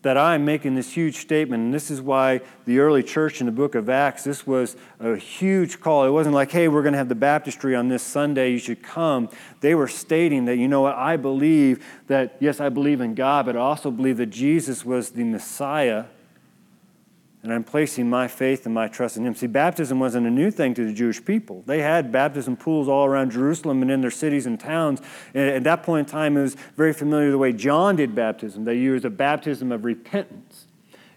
[0.01, 1.61] that I'm making this huge statement.
[1.63, 5.15] And this is why the early church in the book of Acts, this was a
[5.15, 6.05] huge call.
[6.05, 8.81] It wasn't like, hey, we're going to have the baptistry on this Sunday, you should
[8.81, 9.29] come.
[9.59, 13.45] They were stating that, you know what, I believe that, yes, I believe in God,
[13.45, 16.05] but I also believe that Jesus was the Messiah
[17.43, 19.34] and I'm placing my faith and my trust in Him.
[19.34, 21.63] See, baptism wasn't a new thing to the Jewish people.
[21.65, 25.01] They had baptism pools all around Jerusalem and in their cities and towns.
[25.34, 28.65] And at that point in time, it was very familiar the way John did baptism.
[28.65, 30.67] They used a baptism of repentance,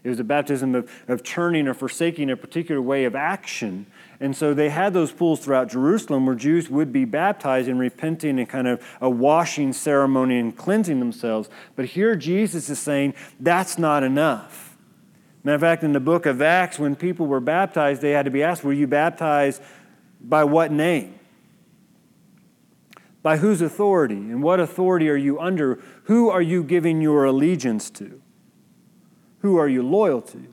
[0.02, 3.86] it was a baptism of, of turning or forsaking a particular way of action.
[4.20, 8.38] And so they had those pools throughout Jerusalem where Jews would be baptized and repenting
[8.38, 11.48] and kind of a washing ceremony and cleansing themselves.
[11.74, 14.63] But here Jesus is saying that's not enough.
[15.44, 18.30] Matter of fact, in the book of Acts, when people were baptized, they had to
[18.30, 19.62] be asked, Were you baptized
[20.20, 21.18] by what name?
[23.22, 24.16] By whose authority?
[24.16, 25.82] And what authority are you under?
[26.04, 28.22] Who are you giving your allegiance to?
[29.40, 30.46] Who are you loyal to?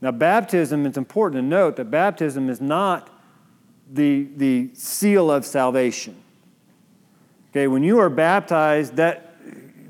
[0.00, 3.10] Now, baptism, it's important to note that baptism is not
[3.92, 6.14] the, the seal of salvation.
[7.50, 9.25] Okay, when you are baptized, that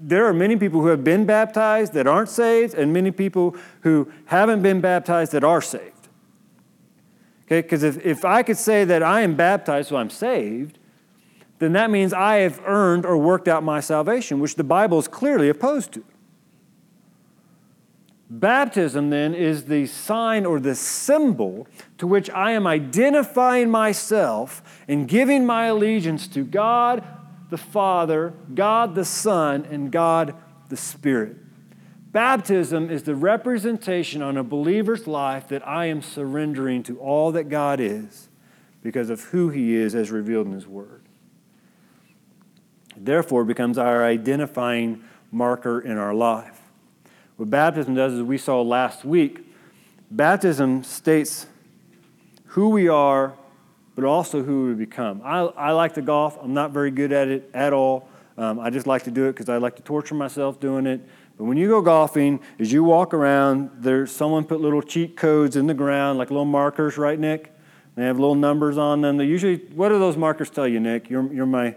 [0.07, 4.11] there are many people who have been baptized that aren't saved, and many people who
[4.27, 6.09] haven't been baptized that are saved.
[7.47, 10.79] Okay, because if, if I could say that I am baptized, so I'm saved,
[11.59, 15.09] then that means I have earned or worked out my salvation, which the Bible is
[15.09, 16.05] clearly opposed to.
[18.31, 21.67] Baptism, then, is the sign or the symbol
[21.99, 27.05] to which I am identifying myself and giving my allegiance to God
[27.51, 30.35] the Father, God the Son, and God
[30.69, 31.37] the Spirit.
[32.13, 37.49] Baptism is the representation on a believer's life that I am surrendering to all that
[37.49, 38.29] God is
[38.83, 41.03] because of who He is as revealed in His Word.
[42.97, 46.61] Therefore, it becomes our identifying marker in our life.
[47.37, 49.47] What baptism does, as we saw last week,
[50.11, 51.47] baptism states
[52.47, 53.35] who we are
[53.97, 55.21] but also who we become.
[55.25, 56.39] I, I like to golf.
[56.41, 58.09] I'm not very good at it at all.
[58.39, 61.01] Um, I just like to do it because I like to torture myself doing it.
[61.37, 65.57] But when you go golfing, as you walk around, there's someone put little cheat codes
[65.57, 67.53] in the ground, like little markers, right, Nick?
[67.97, 69.17] They have little numbers on them.
[69.17, 71.11] They usually, what do those markers tell you, Nick?
[71.11, 71.75] You're, you're my.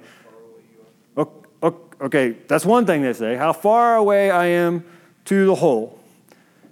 [2.01, 3.35] Okay, that's one thing they say.
[3.35, 4.85] How far away I am
[5.25, 5.98] to the hole.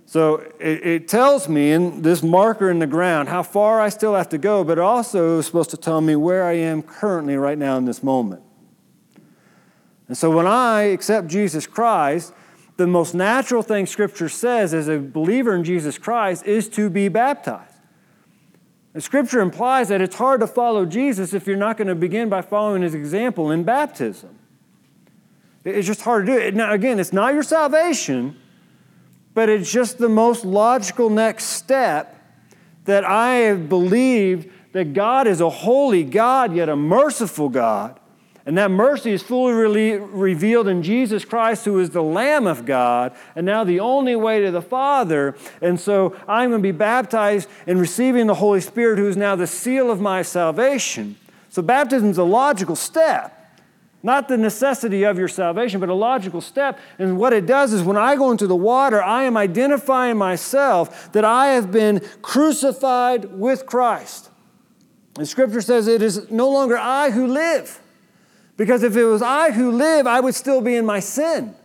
[0.08, 4.16] So it, it, tells me in this marker in the ground how far I still
[4.16, 7.58] have to go, but also is supposed to tell me where I am currently right
[7.58, 8.42] now in this moment.
[10.08, 12.34] And so when I accept Jesus Christ,
[12.78, 17.10] the most natural thing Scripture says as a believer in Jesus Christ is to be
[17.10, 17.76] baptized.
[18.94, 22.30] And Scripture implies that it's hard to follow Jesus if you're not going to begin
[22.30, 24.40] by following his example in baptism.
[25.66, 26.56] It's just hard to do it.
[26.56, 28.38] Now, again, it's not your salvation
[29.38, 32.20] but it's just the most logical next step
[32.86, 38.00] that I have believed that God is a holy God, yet a merciful God.
[38.48, 42.66] And that mercy is fully re- revealed in Jesus Christ, who is the Lamb of
[42.66, 45.36] God, and now the only way to the Father.
[45.62, 49.36] And so I'm going to be baptized in receiving the Holy Spirit, who is now
[49.36, 51.16] the seal of my salvation.
[51.50, 53.37] So baptism is a logical step.
[54.04, 56.80] Not the necessity of your salvation, but a logical step.
[57.00, 61.12] And what it does is when I go into the water, I am identifying myself
[61.14, 64.30] that I have been crucified with Christ.
[65.18, 67.82] And scripture says it is no longer I who live.
[68.56, 71.56] Because if it was I who live, I would still be in my sin.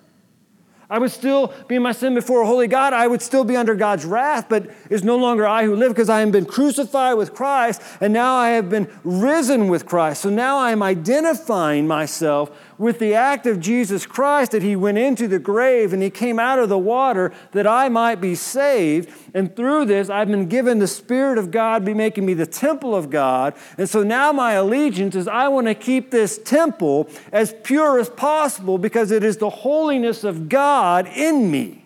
[0.93, 2.93] I would still be in my sin before a holy God.
[2.93, 6.11] I would still be under God's wrath, but it's no longer I who live because
[6.11, 10.21] I have been crucified with Christ and now I have been risen with Christ.
[10.21, 12.51] So now I am identifying myself
[12.83, 16.41] with the act of Jesus Christ that he went into the grave and he came
[16.41, 19.09] out of the water that I might be saved.
[19.33, 22.97] And through this, I've been given the Spirit of God be making me the temple
[22.97, 23.55] of God.
[23.79, 28.11] And so now my allegiance is I want to keep this temple as pure as
[28.11, 31.85] possible because it is the holiness of God in me.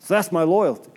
[0.00, 0.90] So that's my loyalty.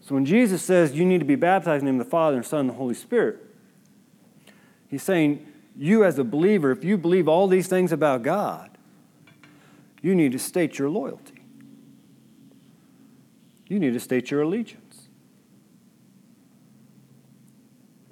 [0.00, 2.38] So when Jesus says you need to be baptized in the name of the Father
[2.38, 3.38] and Son and the Holy Spirit,
[4.88, 5.46] he's saying
[5.76, 8.70] you as a believer, if you believe all these things about God,
[10.02, 11.42] you need to state your loyalty.
[13.68, 15.08] You need to state your allegiance.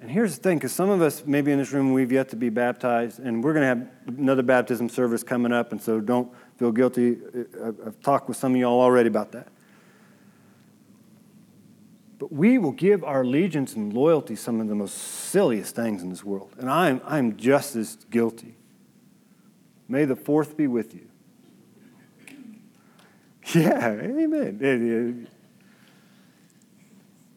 [0.01, 2.35] And here's the thing, because some of us, maybe in this room, we've yet to
[2.35, 6.31] be baptized, and we're going to have another baptism service coming up, and so don't
[6.57, 7.17] feel guilty.
[7.33, 9.47] Uh, uh, I've talked with some of y'all already about that.
[12.25, 16.09] But we will give our allegiance and loyalty some of the most silliest things in
[16.09, 16.55] this world.
[16.57, 18.55] And I'm, I'm just as guilty.
[19.87, 21.07] May the fourth be with you.
[23.53, 25.27] Yeah, amen.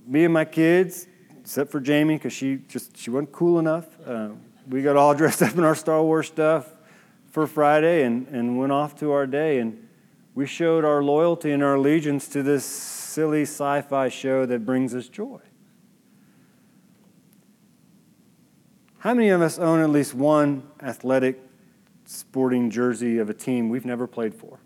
[0.06, 1.06] Me and my kids,
[1.38, 3.84] except for Jamie, because she just she wasn't cool enough.
[4.06, 4.30] Uh,
[4.70, 6.66] we got all dressed up in our Star Wars stuff
[7.30, 9.58] for Friday and, and went off to our day.
[9.58, 9.86] And
[10.34, 12.64] we showed our loyalty and our allegiance to this
[13.08, 15.40] silly sci fi show that brings us joy.
[18.98, 21.40] How many of us own at least one athletic
[22.04, 24.58] sporting jersey of a team we've never played for?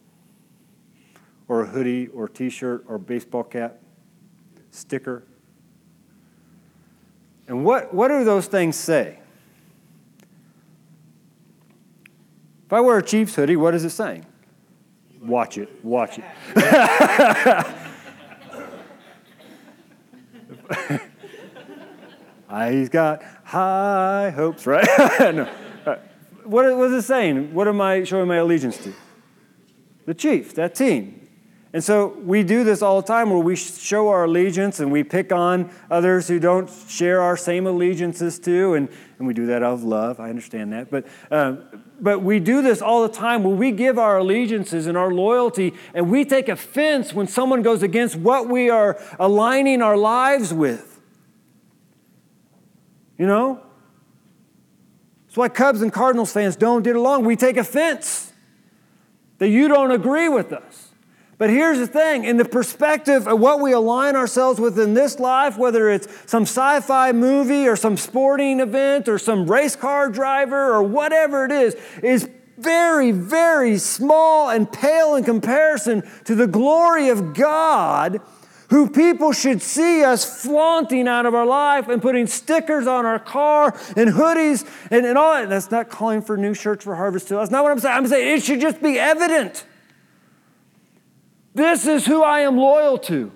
[1.49, 3.79] Or a hoodie, or t shirt, or baseball cap,
[4.71, 5.25] sticker?
[7.47, 9.19] And what, what do those things say?
[12.67, 14.25] If I wear a Chiefs hoodie, what is it saying?
[15.21, 17.77] Watch it, watch it.
[22.71, 24.87] He's got high hopes, right?
[25.21, 25.49] no.
[26.45, 27.55] What was it saying?
[27.55, 28.93] What am I showing my allegiance to?
[30.07, 31.22] The Chiefs, that team.
[31.75, 35.03] And so we do this all the time where we show our allegiance and we
[35.03, 39.63] pick on others who don't share our same allegiances to, and, and we do that
[39.63, 40.21] out of love.
[40.21, 40.91] I understand that.
[40.91, 41.65] But, um,
[41.99, 45.73] but we do this all the time where we give our allegiances and our loyalty,
[45.95, 51.01] and we take offense when someone goes against what we are aligning our lives with.
[53.17, 53.63] You know?
[55.25, 57.25] That's why Cubs and Cardinals fans don't get along.
[57.25, 58.31] We take offense
[59.39, 60.92] that you don't agree with us.
[61.39, 65.19] But here's the thing in the perspective of what we align ourselves with in this
[65.19, 70.09] life, whether it's some sci fi movie or some sporting event or some race car
[70.09, 76.47] driver or whatever it is, is very, very small and pale in comparison to the
[76.47, 78.21] glory of God
[78.73, 83.19] who people should see us flaunting out of our life and putting stickers on our
[83.19, 83.67] car
[83.97, 85.51] and hoodies and, and all that.
[85.51, 87.39] That's not calling for new shirts for Harvest Hill.
[87.39, 87.97] That's not what I'm saying.
[87.97, 89.67] I'm saying it should just be evident.
[91.55, 93.31] This is who I am loyal to.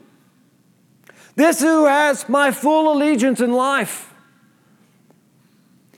[1.34, 4.14] This who has my full allegiance in life.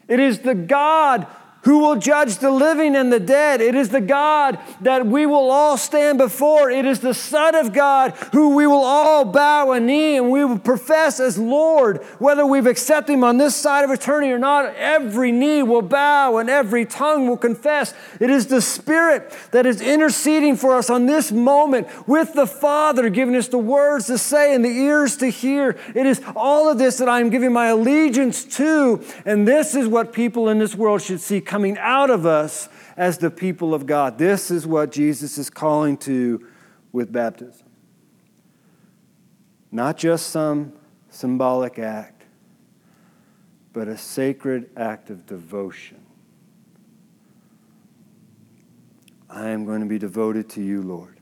[0.08, 1.26] It is the God
[1.68, 3.60] who will judge the living and the dead.
[3.60, 6.70] It is the God that we will all stand before.
[6.70, 10.42] It is the Son of God who we will all bow a knee and we
[10.46, 11.98] will profess as Lord.
[12.18, 16.38] Whether we've accepted Him on this side of eternity or not, every knee will bow
[16.38, 17.92] and every tongue will confess.
[18.18, 23.10] It is the Spirit that is interceding for us on this moment with the Father,
[23.10, 25.76] giving us the words to say and the ears to hear.
[25.94, 29.04] It is all of this that I am giving my allegiance to.
[29.26, 33.18] And this is what people in this world should see coming out of us as
[33.18, 34.16] the people of God.
[34.16, 36.46] This is what Jesus is calling to
[36.92, 37.66] with baptism.
[39.72, 40.72] Not just some
[41.08, 42.22] symbolic act,
[43.72, 46.00] but a sacred act of devotion.
[49.28, 51.18] I am going to be devoted to you, Lord,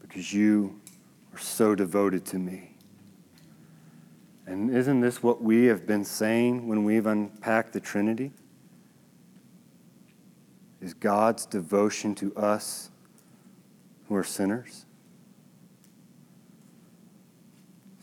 [0.00, 0.80] because you
[1.34, 2.70] are so devoted to me.
[4.46, 8.32] And isn't this what we have been saying when we've unpacked the Trinity?
[10.80, 12.90] Is God's devotion to us
[14.08, 14.86] who are sinners.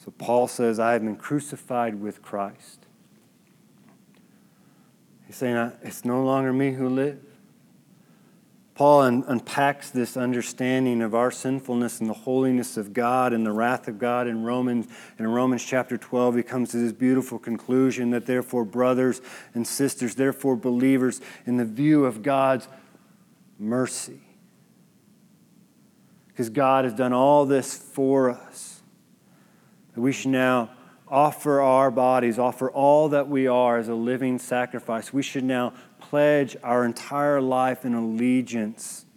[0.04, 2.86] So Paul says, I have been crucified with Christ.
[5.26, 7.33] He's saying, it's no longer me who live.
[8.76, 13.52] Paul un- unpacks this understanding of our sinfulness and the holiness of God and the
[13.52, 14.88] wrath of God in Romans.
[15.20, 19.22] In Romans chapter 12, he comes to this beautiful conclusion that therefore, brothers
[19.54, 22.68] and sisters, therefore, believers, in the view of God's
[23.60, 24.22] mercy.
[26.30, 28.82] Because God has done all this for us.
[29.94, 30.72] That we should now
[31.08, 35.14] offer our bodies, offer all that we are as a living sacrifice.
[35.14, 35.74] We should now
[36.14, 39.08] pledge our entire life in allegiance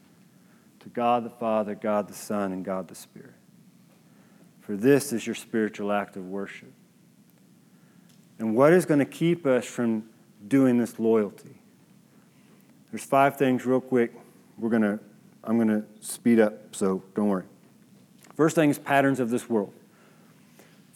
[0.80, 3.34] to God the Father, God the Son, and God the Spirit.
[4.62, 6.72] For this is your spiritual act of worship.
[8.38, 10.09] And what is going to keep us from
[10.49, 11.61] doing this loyalty?
[12.90, 14.14] There's five things real quick.
[14.57, 14.99] We're going to
[15.44, 17.44] I'm going to speed up, so don't worry.
[18.36, 19.74] First thing is patterns of this world.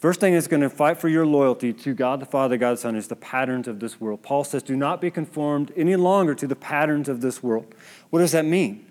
[0.01, 2.77] First thing that's going to fight for your loyalty to God the Father, God the
[2.77, 4.23] Son, is the patterns of this world.
[4.23, 7.75] Paul says, Do not be conformed any longer to the patterns of this world.
[8.09, 8.83] What does that mean?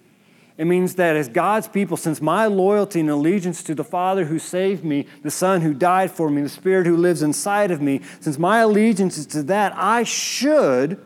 [0.56, 4.38] It means that as God's people, since my loyalty and allegiance to the Father who
[4.38, 8.02] saved me, the Son who died for me, the Spirit who lives inside of me,
[8.20, 11.04] since my allegiance is to that, I should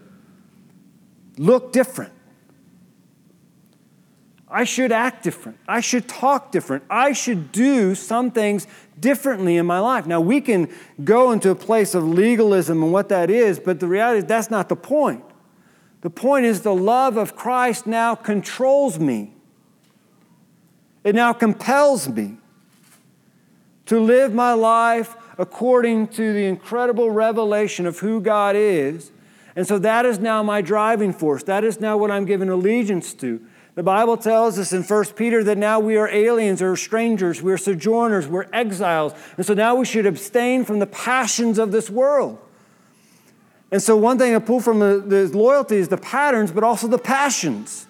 [1.39, 2.13] look different.
[4.55, 5.59] I should act different.
[5.67, 6.85] I should talk different.
[6.89, 8.69] I should do some things
[9.01, 10.07] differently in my life.
[10.07, 13.89] Now, we can go into a place of legalism and what that is, but the
[13.89, 15.25] reality is that's not the point.
[16.03, 19.33] The point is the love of Christ now controls me.
[21.03, 22.37] It now compels me
[23.87, 29.11] to live my life according to the incredible revelation of who God is.
[29.57, 31.43] And so that is now my driving force.
[31.43, 33.45] That is now what I'm giving allegiance to.
[33.75, 37.57] The Bible tells us in 1 Peter that now we are aliens or strangers, we're
[37.57, 39.15] sojourners, we're exiles.
[39.37, 42.39] And so now we should abstain from the passions of this world.
[43.73, 46.87] And so, one thing I pull from the, the loyalty is the patterns, but also
[46.87, 47.87] the passions.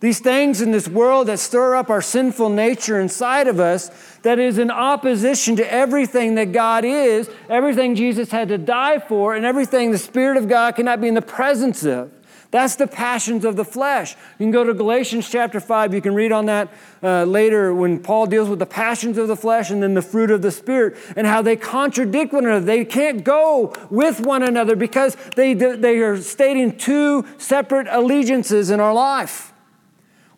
[0.00, 3.90] These things in this world that stir up our sinful nature inside of us
[4.22, 9.36] that is in opposition to everything that God is, everything Jesus had to die for,
[9.36, 12.10] and everything the Spirit of God cannot be in the presence of.
[12.50, 14.16] That's the passions of the flesh.
[14.38, 15.92] You can go to Galatians chapter 5.
[15.92, 16.72] You can read on that
[17.02, 20.30] uh, later when Paul deals with the passions of the flesh and then the fruit
[20.30, 22.64] of the Spirit and how they contradict one another.
[22.64, 28.80] They can't go with one another because they, they are stating two separate allegiances in
[28.80, 29.52] our life.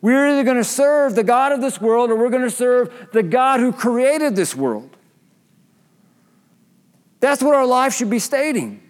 [0.00, 3.08] We're either going to serve the God of this world or we're going to serve
[3.12, 4.96] the God who created this world.
[7.20, 8.82] That's what our life should be stating.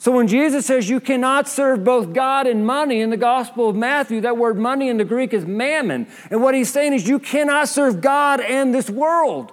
[0.00, 3.74] So when Jesus says you cannot serve both God and money in the Gospel of
[3.74, 6.06] Matthew, that word money in the Greek is mammon.
[6.30, 9.52] And what he's saying is you cannot serve God and this world.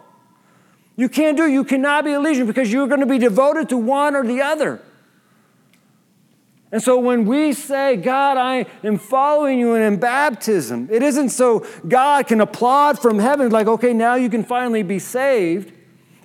[0.95, 1.47] You can't do.
[1.47, 4.41] You cannot be a legion because you're going to be devoted to one or the
[4.41, 4.81] other.
[6.71, 11.29] And so when we say, God, I am following you and in baptism, it isn't
[11.29, 15.71] so God can applaud from heaven, like, okay, now you can finally be saved.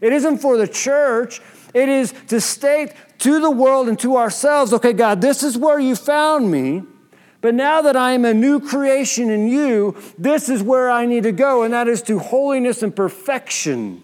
[0.01, 1.41] It isn't for the church.
[1.73, 5.79] It is to state to the world and to ourselves, okay, God, this is where
[5.79, 6.83] you found me.
[7.41, 11.23] But now that I am a new creation in you, this is where I need
[11.23, 14.03] to go, and that is to holiness and perfection,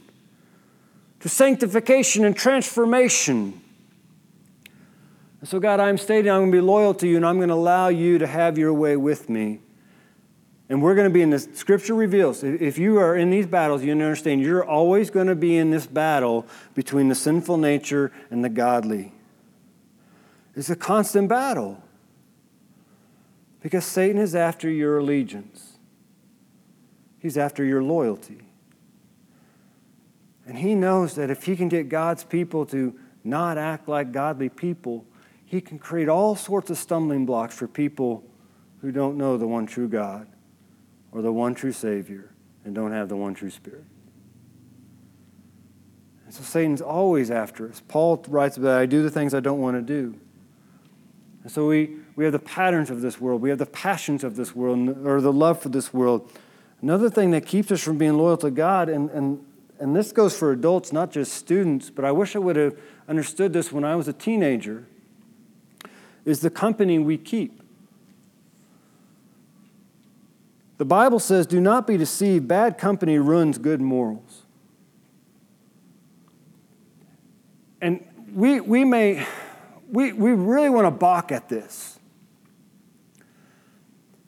[1.21, 3.61] to sanctification and transformation.
[5.41, 7.51] And so, God, I'm stating I'm going to be loyal to you and I'm going
[7.51, 9.61] to allow you to have your way with me.
[10.69, 11.49] And we're going to be in this.
[11.55, 15.57] Scripture reveals if you are in these battles, you understand you're always going to be
[15.57, 19.12] in this battle between the sinful nature and the godly.
[20.57, 21.83] It's a constant battle
[23.61, 25.79] because Satan is after your allegiance,
[27.19, 28.43] he's after your loyalty.
[30.49, 34.49] And he knows that if he can get God's people to not act like godly
[34.49, 35.05] people,
[35.45, 38.25] he can create all sorts of stumbling blocks for people
[38.81, 40.29] who don't know the one true God
[41.17, 42.31] or the one true Savior
[42.67, 43.85] and don't have the one true Spirit.
[46.27, 47.81] And so Satan's always after us.
[47.89, 50.14] Paul writes about, I do the things I don't want to do.
[51.43, 54.37] And so we, we have the patterns of this world, we have the passions of
[54.37, 56.31] this world, or the love for this world.
[56.83, 59.43] Another thing that keeps us from being loyal to God, and, and,
[59.79, 63.55] and this goes for adults, not just students, but I wish I would have understood
[63.55, 64.87] this when I was a teenager
[66.27, 67.62] is the company we keep.
[70.79, 72.47] The Bible says, Do not be deceived.
[72.47, 74.43] Bad company ruins good morals.
[77.81, 79.27] And we, we may,
[79.91, 81.99] we, we really want to balk at this.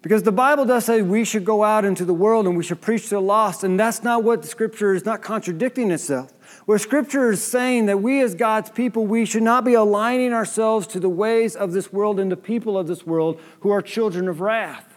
[0.01, 2.80] Because the Bible does say we should go out into the world and we should
[2.80, 6.32] preach to the lost, and that's not what the Scripture is not contradicting itself.
[6.66, 10.86] Where Scripture is saying that we as God's people, we should not be aligning ourselves
[10.88, 14.28] to the ways of this world and the people of this world who are children
[14.28, 14.88] of wrath.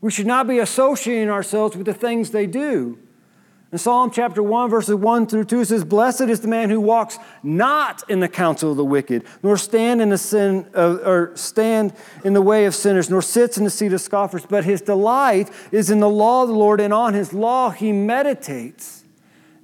[0.00, 2.98] We should not be associating ourselves with the things they do.
[3.70, 6.80] In Psalm chapter 1, verses 1 through 2, it says, Blessed is the man who
[6.80, 11.32] walks not in the counsel of the wicked, nor stand in the sin of, or
[11.34, 11.92] stand
[12.24, 15.50] in the way of sinners, nor sits in the seat of scoffers, but his delight
[15.70, 19.04] is in the law of the Lord, and on his law he meditates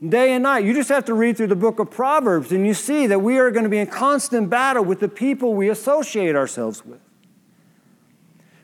[0.07, 0.65] day and night.
[0.65, 3.39] You just have to read through the book of Proverbs, and you see that we
[3.39, 7.01] are going to be in constant battle with the people we associate ourselves with.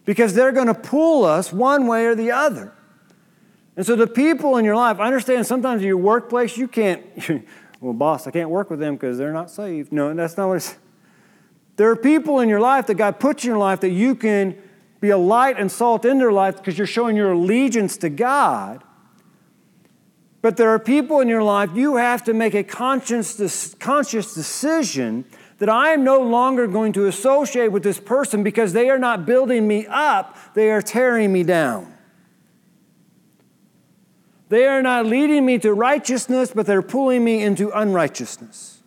[0.05, 2.73] Because they're going to pull us one way or the other.
[3.77, 7.03] And so the people in your life, I understand sometimes in your workplace you can't,
[7.81, 9.93] well, boss, I can't work with them because they're not saved.
[9.93, 10.77] No, that's not what it's.
[11.77, 14.57] There are people in your life that God puts in your life that you can
[15.01, 18.85] be a light and salt in their life because you're showing your allegiance to God.
[20.43, 25.25] But there are people in your life you have to make a conscious, conscious decision
[25.61, 29.27] that I am no longer going to associate with this person because they are not
[29.27, 31.95] building me up, they are tearing me down.
[34.49, 38.83] They are not leading me to righteousness, but they're pulling me into unrighteousness.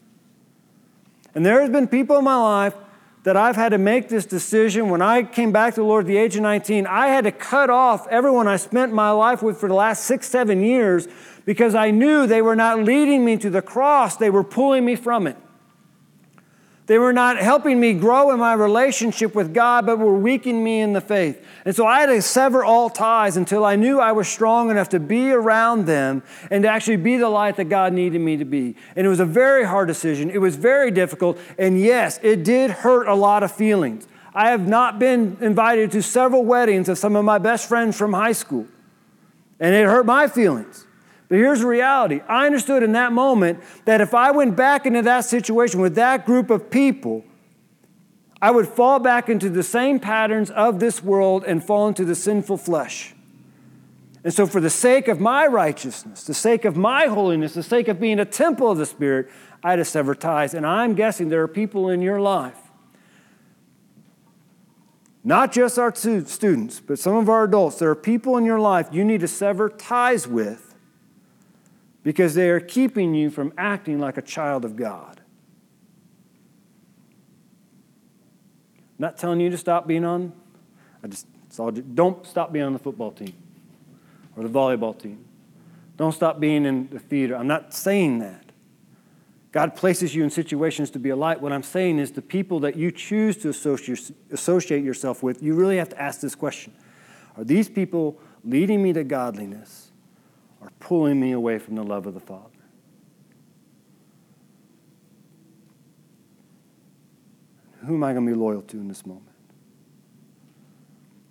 [1.36, 2.74] And there has been people in my life
[3.22, 4.90] that I've had to make this decision.
[4.90, 7.32] When I came back to the Lord at the age of 19, I had to
[7.32, 11.08] cut off everyone I spent my life with for the last six, seven years
[11.46, 14.96] because I knew they were not leading me to the cross, they were pulling me
[14.96, 15.38] from it.
[16.86, 20.82] They were not helping me grow in my relationship with God, but were weakening me
[20.82, 21.42] in the faith.
[21.64, 24.90] And so I had to sever all ties until I knew I was strong enough
[24.90, 28.44] to be around them and to actually be the light that God needed me to
[28.44, 28.76] be.
[28.98, 30.30] And it was a very hard decision.
[30.30, 31.38] It was very difficult.
[31.58, 34.06] And yes, it did hurt a lot of feelings.
[34.36, 38.12] I have not been invited to several weddings of some of my best friends from
[38.12, 38.68] high school.
[39.58, 40.86] And it hurt my feelings.
[41.34, 45.02] But here's the reality I understood in that moment that if I went back into
[45.02, 47.26] that situation with that group of people,
[48.40, 52.14] I would fall back into the same patterns of this world and fall into the
[52.14, 53.16] sinful flesh.
[54.24, 57.88] And so, for the sake of my righteousness, the sake of my holiness, the sake
[57.88, 59.28] of being a temple of the Spirit,
[59.64, 60.54] I had to sever ties.
[60.54, 62.60] And I'm guessing there are people in your life,
[65.24, 68.90] not just our students, but some of our adults, there are people in your life
[68.92, 70.73] you need to sever ties with
[72.04, 75.22] because they are keeping you from acting like a child of God.
[78.78, 80.34] I'm not telling you to stop being on,
[81.04, 81.28] I just,
[81.96, 83.34] don't stop being on the football team
[84.36, 85.26] or the volleyball team.
[85.98, 87.36] Don't stop being in the theater.
[87.36, 88.44] I'm not saying that.
[89.52, 91.40] God places you in situations to be a light.
[91.40, 95.78] What I'm saying is the people that you choose to associate yourself with, you really
[95.78, 96.74] have to ask this question
[97.38, 99.83] Are these people leading me to godliness?
[100.64, 102.50] Are pulling me away from the love of the Father.
[107.86, 109.28] Who am I going to be loyal to in this moment?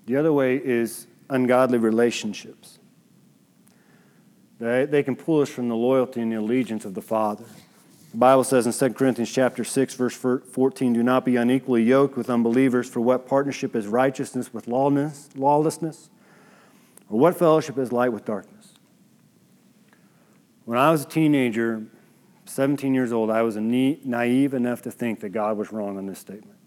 [0.05, 2.79] The other way is ungodly relationships.
[4.59, 7.45] They, they can pull us from the loyalty and the allegiance of the Father.
[8.11, 12.17] The Bible says in 2 Corinthians chapter 6, verse 14, do not be unequally yoked
[12.17, 16.11] with unbelievers, for what partnership is righteousness with lawlessness?
[17.09, 18.52] Or what fellowship is light with darkness?
[20.65, 21.85] When I was a teenager,
[22.45, 26.19] 17 years old, I was naive enough to think that God was wrong on this
[26.19, 26.59] statement.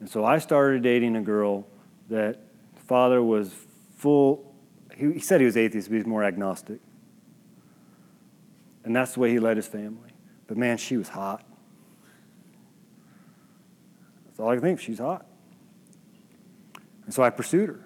[0.00, 1.66] And so I started dating a girl
[2.10, 2.40] that
[2.86, 3.54] father was
[3.96, 4.54] full,
[4.96, 6.80] he, said he was atheist, but he was more agnostic.
[8.84, 10.10] And that's the way he led his family.
[10.46, 11.44] But man, she was hot.
[14.26, 14.80] That's all I can think.
[14.80, 15.24] She's hot.
[17.04, 17.80] And so I pursued her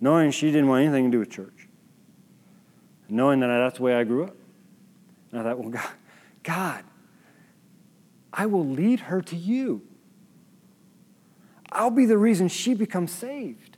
[0.00, 1.68] knowing she didn't want anything to do with church,
[3.08, 4.36] knowing that that's the way I grew up.
[5.32, 5.90] And I thought, well, God,
[6.42, 6.84] God,
[8.32, 9.82] I will lead her to you.
[11.72, 13.76] I'll be the reason she becomes saved.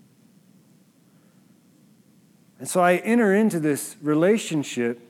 [2.59, 5.01] And so I enter into this relationship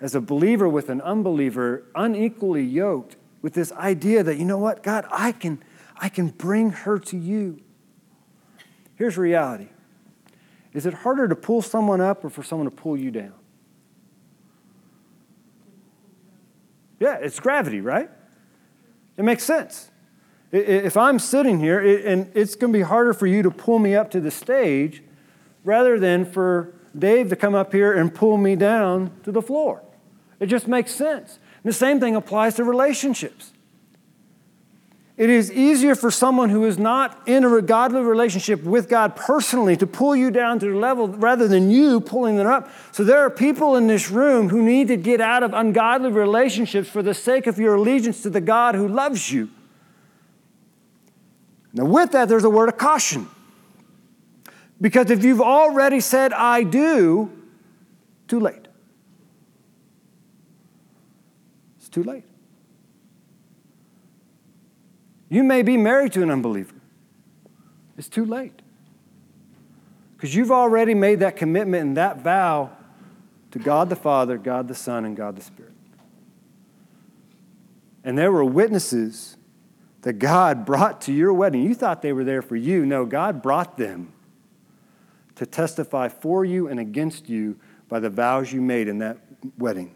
[0.00, 4.82] as a believer with an unbeliever, unequally yoked, with this idea that, you know what,
[4.82, 5.62] God, I can,
[5.96, 7.60] I can bring her to you.
[8.96, 9.68] Here's reality
[10.72, 13.34] is it harder to pull someone up or for someone to pull you down?
[16.98, 18.08] Yeah, it's gravity, right?
[19.16, 19.90] It makes sense.
[20.52, 23.94] If I'm sitting here and it's going to be harder for you to pull me
[23.96, 25.02] up to the stage
[25.64, 29.82] rather than for Dave to come up here and pull me down to the floor.
[30.40, 31.38] It just makes sense.
[31.62, 33.51] And the same thing applies to relationships.
[35.22, 39.76] It is easier for someone who is not in a godly relationship with God personally
[39.76, 42.68] to pull you down to the level rather than you pulling them up.
[42.90, 46.88] So there are people in this room who need to get out of ungodly relationships
[46.88, 49.48] for the sake of your allegiance to the God who loves you.
[51.72, 53.28] Now, with that, there's a word of caution.
[54.80, 57.30] Because if you've already said, I do,
[58.26, 58.66] too late.
[61.78, 62.24] It's too late.
[65.32, 66.74] You may be married to an unbeliever.
[67.96, 68.60] It's too late.
[70.14, 72.70] Because you've already made that commitment and that vow
[73.52, 75.72] to God the Father, God the Son, and God the Spirit.
[78.04, 79.38] And there were witnesses
[80.02, 81.62] that God brought to your wedding.
[81.62, 82.84] You thought they were there for you.
[82.84, 84.12] No, God brought them
[85.36, 87.58] to testify for you and against you
[87.88, 89.16] by the vows you made in that
[89.56, 89.94] wedding.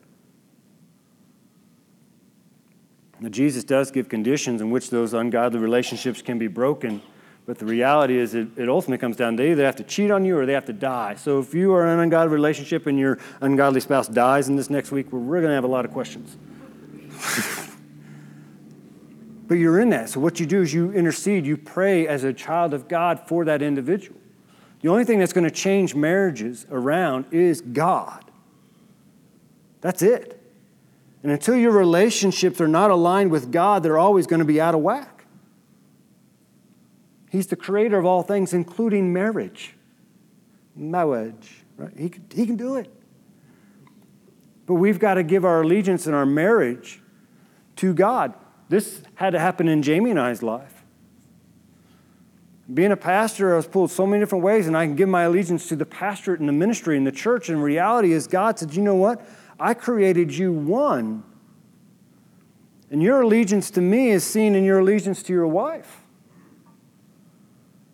[3.20, 7.00] Now, Jesus does give conditions in which those ungodly relationships can be broken,
[7.46, 10.10] but the reality is it, it ultimately comes down to they either have to cheat
[10.10, 11.14] on you or they have to die.
[11.14, 14.68] So if you are in an ungodly relationship and your ungodly spouse dies in this
[14.68, 16.36] next week, we're, we're going to have a lot of questions.
[19.46, 20.10] but you're in that.
[20.10, 23.46] So what you do is you intercede, you pray as a child of God for
[23.46, 24.20] that individual.
[24.82, 28.24] The only thing that's going to change marriages around is God.
[29.80, 30.35] That's it.
[31.26, 34.76] And until your relationships are not aligned with God, they're always going to be out
[34.76, 35.26] of whack.
[37.32, 39.74] He's the creator of all things, including marriage.
[40.76, 41.90] Marriage, right?
[41.98, 42.88] He, he can do it.
[44.66, 47.02] But we've got to give our allegiance in our marriage
[47.74, 48.32] to God.
[48.68, 50.84] This had to happen in Jamie and I's life.
[52.72, 55.22] Being a pastor, I was pulled so many different ways, and I can give my
[55.22, 57.48] allegiance to the pastorate and the ministry and the church.
[57.48, 59.26] And reality is, God said, you know what?
[59.58, 61.24] I created you one.
[62.90, 66.02] And your allegiance to me is seen in your allegiance to your wife.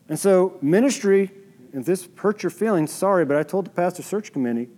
[0.09, 1.31] And so, ministry,
[1.73, 4.69] if this hurts your feelings, sorry, but I told the pastor search committee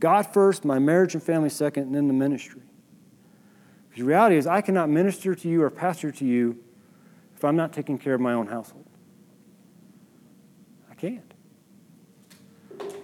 [0.00, 2.62] God first, my marriage and family second, and then the ministry.
[3.88, 6.58] Because the reality is, I cannot minister to you or pastor to you
[7.34, 8.86] if I'm not taking care of my own household.
[10.88, 11.34] I can't.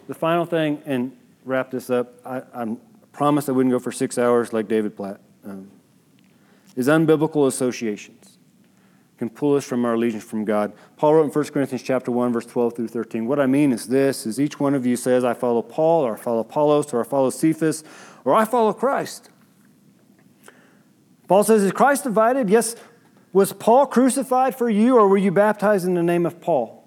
[0.06, 2.14] The final thing, and wrap this up.
[2.24, 2.76] I, I
[3.12, 5.20] promised I wouldn't go for six hours like David Platt.
[5.44, 5.70] Um,
[6.76, 8.34] is unbiblical associations
[9.18, 10.72] can pull us from our allegiance from God.
[10.96, 13.26] Paul wrote in 1 Corinthians chapter 1, verse 12 through 13.
[13.26, 16.14] What I mean is this is each one of you says, I follow Paul, or
[16.14, 17.84] I follow Apollos, or I follow Cephas,
[18.24, 19.30] or I follow Christ.
[21.28, 22.50] Paul says, Is Christ divided?
[22.50, 22.76] Yes.
[23.32, 26.84] Was Paul crucified for you, or were you baptized in the name of Paul?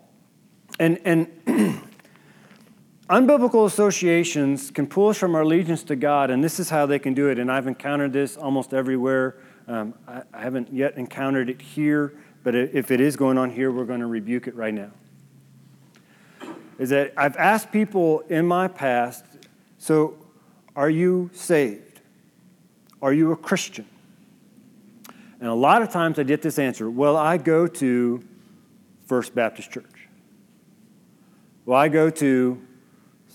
[0.79, 1.27] And and
[3.09, 6.99] Unbiblical associations can pull us from our allegiance to God, and this is how they
[6.99, 7.39] can do it.
[7.39, 9.37] And I've encountered this almost everywhere.
[9.65, 13.71] Um, I, I haven't yet encountered it here, but if it is going on here,
[13.71, 14.91] we're going to rebuke it right now.
[16.77, 19.23] Is that I've asked people in my past,
[19.77, 20.17] so
[20.75, 22.01] are you saved?
[23.01, 23.85] Are you a Christian?
[25.39, 28.21] And a lot of times I get this answer well, I go to
[29.05, 30.09] First Baptist Church.
[31.65, 32.66] Well, I go to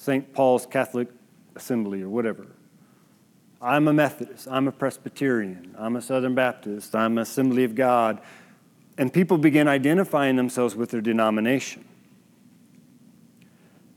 [0.02, 0.32] St.
[0.32, 1.06] Paul's Catholic
[1.54, 2.44] Assembly or whatever.
[3.60, 4.48] I'm a Methodist.
[4.50, 5.76] I'm a Presbyterian.
[5.78, 6.96] I'm a Southern Baptist.
[6.96, 8.20] I'm an Assembly of God.
[8.98, 11.84] And people begin identifying themselves with their denomination.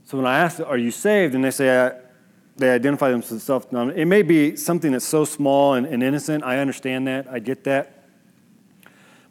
[0.04, 1.34] So when I ask, Are you saved?
[1.34, 1.98] and they say,
[2.56, 6.44] they identify themselves, it may be something that's so small and, and innocent.
[6.44, 7.28] I understand that.
[7.28, 7.95] I get that.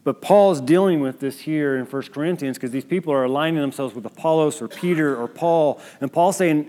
[0.05, 3.94] But Paul's dealing with this here in 1 Corinthians because these people are aligning themselves
[3.94, 5.80] with Apollos or Peter or Paul.
[6.00, 6.68] And Paul's saying,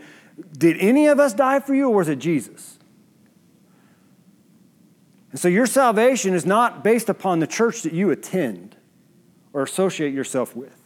[0.58, 2.80] Did any of us die for you or was it Jesus?
[5.32, 8.78] And so your salvation is not based upon the church that you attend
[9.52, 10.82] or associate yourself with.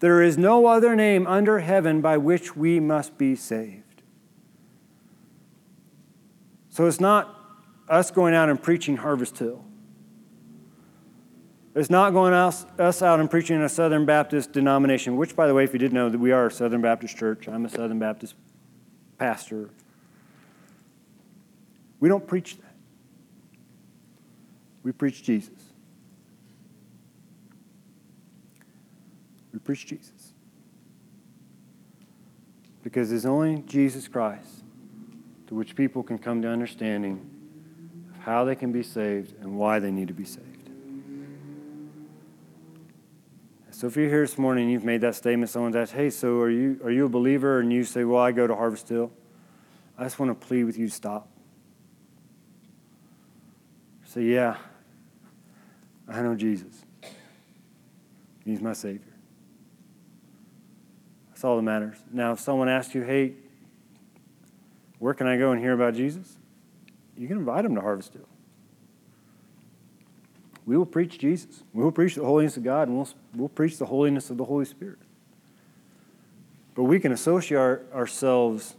[0.00, 4.02] There is no other name under heaven by which we must be saved.
[6.68, 7.40] So it's not
[7.88, 9.64] us going out and preaching Harvest Hill.
[11.74, 15.48] It's not going us, us out and preaching in a Southern Baptist denomination, which, by
[15.48, 17.48] the way, if you didn't know, that we are a Southern Baptist church.
[17.48, 18.36] I'm a Southern Baptist
[19.18, 19.70] pastor.
[21.98, 22.74] We don't preach that.
[24.84, 25.72] We preach Jesus.
[29.52, 30.32] We preach Jesus.
[32.84, 34.62] Because it's only Jesus Christ
[35.48, 37.30] to which people can come to understanding
[38.14, 40.53] of how they can be saved and why they need to be saved.
[43.84, 46.40] So if you're here this morning and you've made that statement, someone's asked, hey, so
[46.40, 47.60] are you, are you a believer?
[47.60, 49.12] And you say, well, I go to Harvest Hill.
[49.98, 51.28] I just want to plead with you to stop.
[54.06, 54.56] Say, yeah,
[56.08, 56.86] I know Jesus.
[58.42, 59.12] He's my Savior.
[61.28, 61.98] That's all that matters.
[62.10, 63.34] Now, if someone asks you, hey,
[64.98, 66.38] where can I go and hear about Jesus?
[67.18, 68.28] You can invite them to Harvest Hill
[70.66, 71.62] we will preach Jesus.
[71.72, 74.44] We will preach the holiness of God, and we'll, we'll preach the holiness of the
[74.44, 74.98] Holy Spirit.
[76.74, 78.76] But we can associate our, ourselves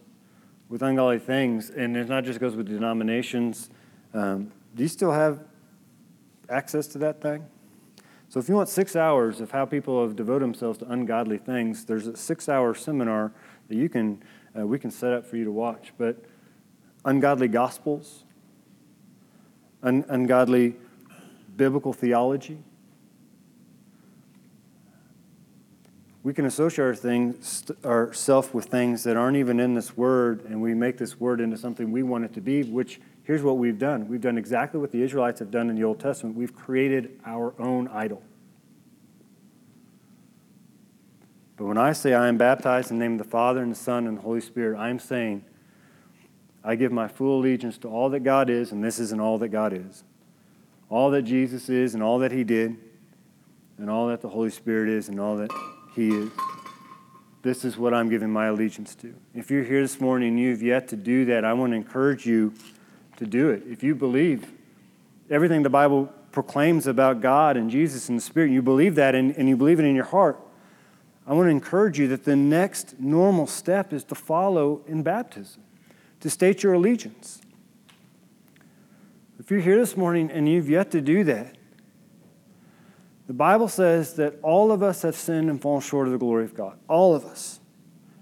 [0.68, 3.70] with ungodly things, and it not just goes with denominations.
[4.14, 5.40] Um, do you still have
[6.50, 7.46] access to that thing?
[8.28, 11.86] So if you want six hours of how people have devoted themselves to ungodly things,
[11.86, 13.32] there's a six-hour seminar
[13.70, 14.22] that you can
[14.58, 15.94] uh, we can set up for you to watch.
[15.98, 16.18] But
[17.04, 18.24] ungodly gospels,
[19.84, 20.76] un- ungodly
[21.56, 22.58] biblical theology.
[26.24, 30.60] We can associate our things, ourself with things that aren't even in this word, and
[30.60, 33.78] we make this word into something we want it to be, which here's what we've
[33.78, 34.08] done.
[34.08, 36.36] We've done exactly what the Israelites have done in the Old Testament.
[36.36, 38.24] We've created our own idol.
[41.58, 43.76] But when I say I am baptized in the name of the Father and the
[43.76, 45.46] Son and the Holy Spirit, I am saying
[46.64, 49.50] I give my full allegiance to all that God is, and this isn't all that
[49.50, 50.04] God is.
[50.90, 52.76] All that Jesus is, and all that He did,
[53.78, 55.52] and all that the Holy Spirit is, and all that
[55.96, 56.30] He is.
[57.42, 59.14] This is what I'm giving my allegiance to.
[59.36, 62.26] If you're here this morning and you've yet to do that, I want to encourage
[62.26, 62.54] you
[63.18, 63.62] to do it.
[63.68, 64.52] If you believe
[65.30, 69.36] everything the Bible proclaims about God and Jesus and the Spirit, you believe that and,
[69.38, 70.40] and you believe it in your heart,
[71.28, 75.62] I want to encourage you that the next normal step is to follow in baptism,
[76.22, 77.42] to state your allegiance.
[79.46, 81.56] If you're here this morning and you've yet to do that,
[83.28, 86.46] the Bible says that all of us have sinned and fallen short of the glory
[86.46, 86.80] of God.
[86.88, 87.60] All of us.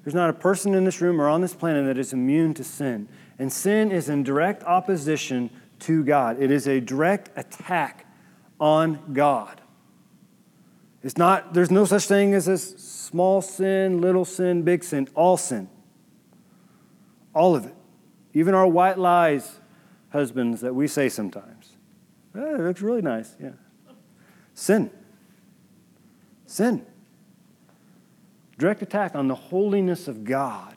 [0.04, 2.66] There's not a person in this room or on this planet that is immune to
[2.66, 3.08] sin.
[3.40, 5.50] And sin is in direct opposition
[5.80, 8.06] to God, it is a direct attack
[8.60, 9.62] on God.
[11.04, 15.38] It's not, there's no such thing as a small sin, little sin, big sin, all
[15.38, 15.70] sin.
[17.34, 17.76] All of it.
[18.34, 19.60] Even our white lies,
[20.14, 21.76] husbands, that we say sometimes.
[22.36, 23.50] Eh, it looks really nice, yeah.
[24.54, 24.90] Sin.
[26.46, 26.86] Sin.
[28.58, 30.76] Direct attack on the holiness of God.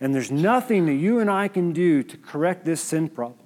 [0.00, 3.38] And there's nothing that you and I can do to correct this sin problem.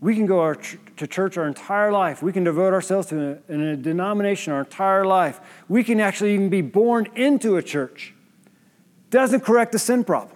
[0.00, 2.22] We can go our, to church our entire life.
[2.22, 5.40] We can devote ourselves to a, in a denomination our entire life.
[5.68, 8.14] We can actually even be born into a church.
[9.10, 10.33] Doesn't correct the sin problem.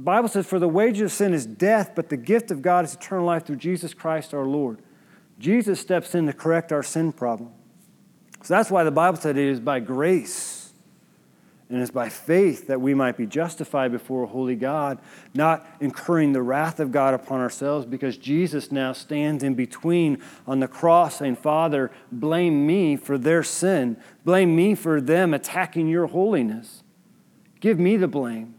[0.00, 2.86] The Bible says, For the wages of sin is death, but the gift of God
[2.86, 4.78] is eternal life through Jesus Christ our Lord.
[5.38, 7.50] Jesus steps in to correct our sin problem.
[8.42, 10.72] So that's why the Bible said it is by grace
[11.68, 15.00] and it's by faith that we might be justified before a holy God,
[15.34, 20.60] not incurring the wrath of God upon ourselves, because Jesus now stands in between on
[20.60, 23.98] the cross saying, Father, blame me for their sin.
[24.24, 26.84] Blame me for them attacking your holiness.
[27.60, 28.54] Give me the blame.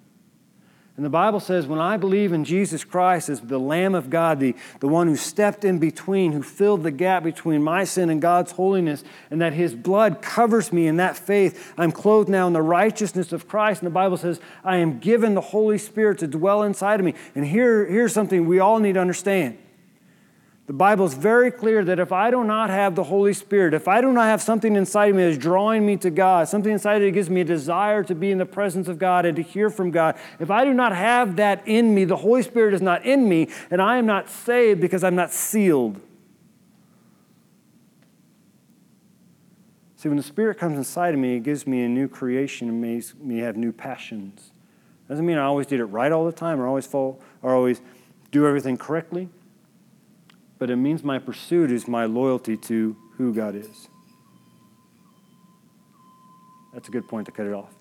[0.97, 4.39] And the Bible says, when I believe in Jesus Christ as the Lamb of God,
[4.39, 8.21] the, the one who stepped in between, who filled the gap between my sin and
[8.21, 12.53] God's holiness, and that his blood covers me in that faith, I'm clothed now in
[12.53, 13.81] the righteousness of Christ.
[13.81, 17.15] And the Bible says, I am given the Holy Spirit to dwell inside of me.
[17.35, 19.57] And here, here's something we all need to understand
[20.71, 23.89] the Bible is very clear that if I do not have the Holy Spirit, if
[23.89, 26.93] I do not have something inside of me that's drawing me to God, something inside
[26.93, 29.35] of me that gives me a desire to be in the presence of God and
[29.35, 32.73] to hear from God, if I do not have that in me, the Holy Spirit
[32.73, 35.99] is not in me, and I am not saved because I'm not sealed.
[39.97, 42.79] See, when the Spirit comes inside of me, it gives me a new creation and
[42.79, 44.53] makes me have new passions.
[45.09, 47.81] Doesn't mean I always did it right all the time or always fall or always
[48.31, 49.27] do everything correctly
[50.61, 53.89] but it means my pursuit is my loyalty to who God is.
[56.71, 57.73] That's a good point to cut it off.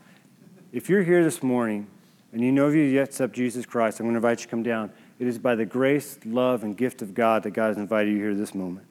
[0.72, 1.88] If you're here this morning
[2.32, 4.44] and you know you have yet to accept Jesus Christ, I'm going to invite you
[4.46, 4.90] to come down.
[5.18, 8.16] It is by the grace, love, and gift of God that God has invited you
[8.16, 8.86] here this moment.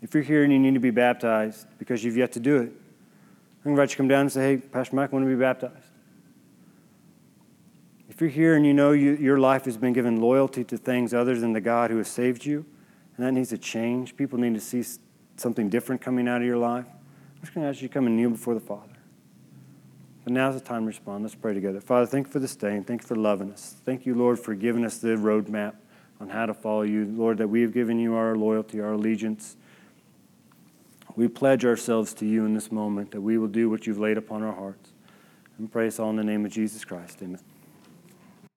[0.00, 2.60] If you're here and you need to be baptized because you've yet to do it,
[2.60, 5.26] I'm going to invite you to come down and say, hey, Pastor Mike, I want
[5.26, 5.87] to be baptized.
[8.18, 11.14] If you're here and you know you, your life has been given loyalty to things
[11.14, 12.66] other than the God who has saved you,
[13.16, 14.82] and that needs to change, people need to see
[15.36, 18.08] something different coming out of your life, I'm just going to ask you to come
[18.08, 18.96] and kneel before the Father.
[20.24, 21.22] But now's the time to respond.
[21.22, 21.80] Let's pray together.
[21.80, 23.76] Father, thank you for this day and thank you for loving us.
[23.84, 25.76] Thank you, Lord, for giving us the roadmap
[26.20, 27.04] on how to follow you.
[27.04, 29.56] Lord, that we have given you our loyalty, our allegiance.
[31.14, 34.18] We pledge ourselves to you in this moment that we will do what you've laid
[34.18, 34.90] upon our hearts.
[35.56, 37.18] And pray us all in the name of Jesus Christ.
[37.22, 37.38] Amen.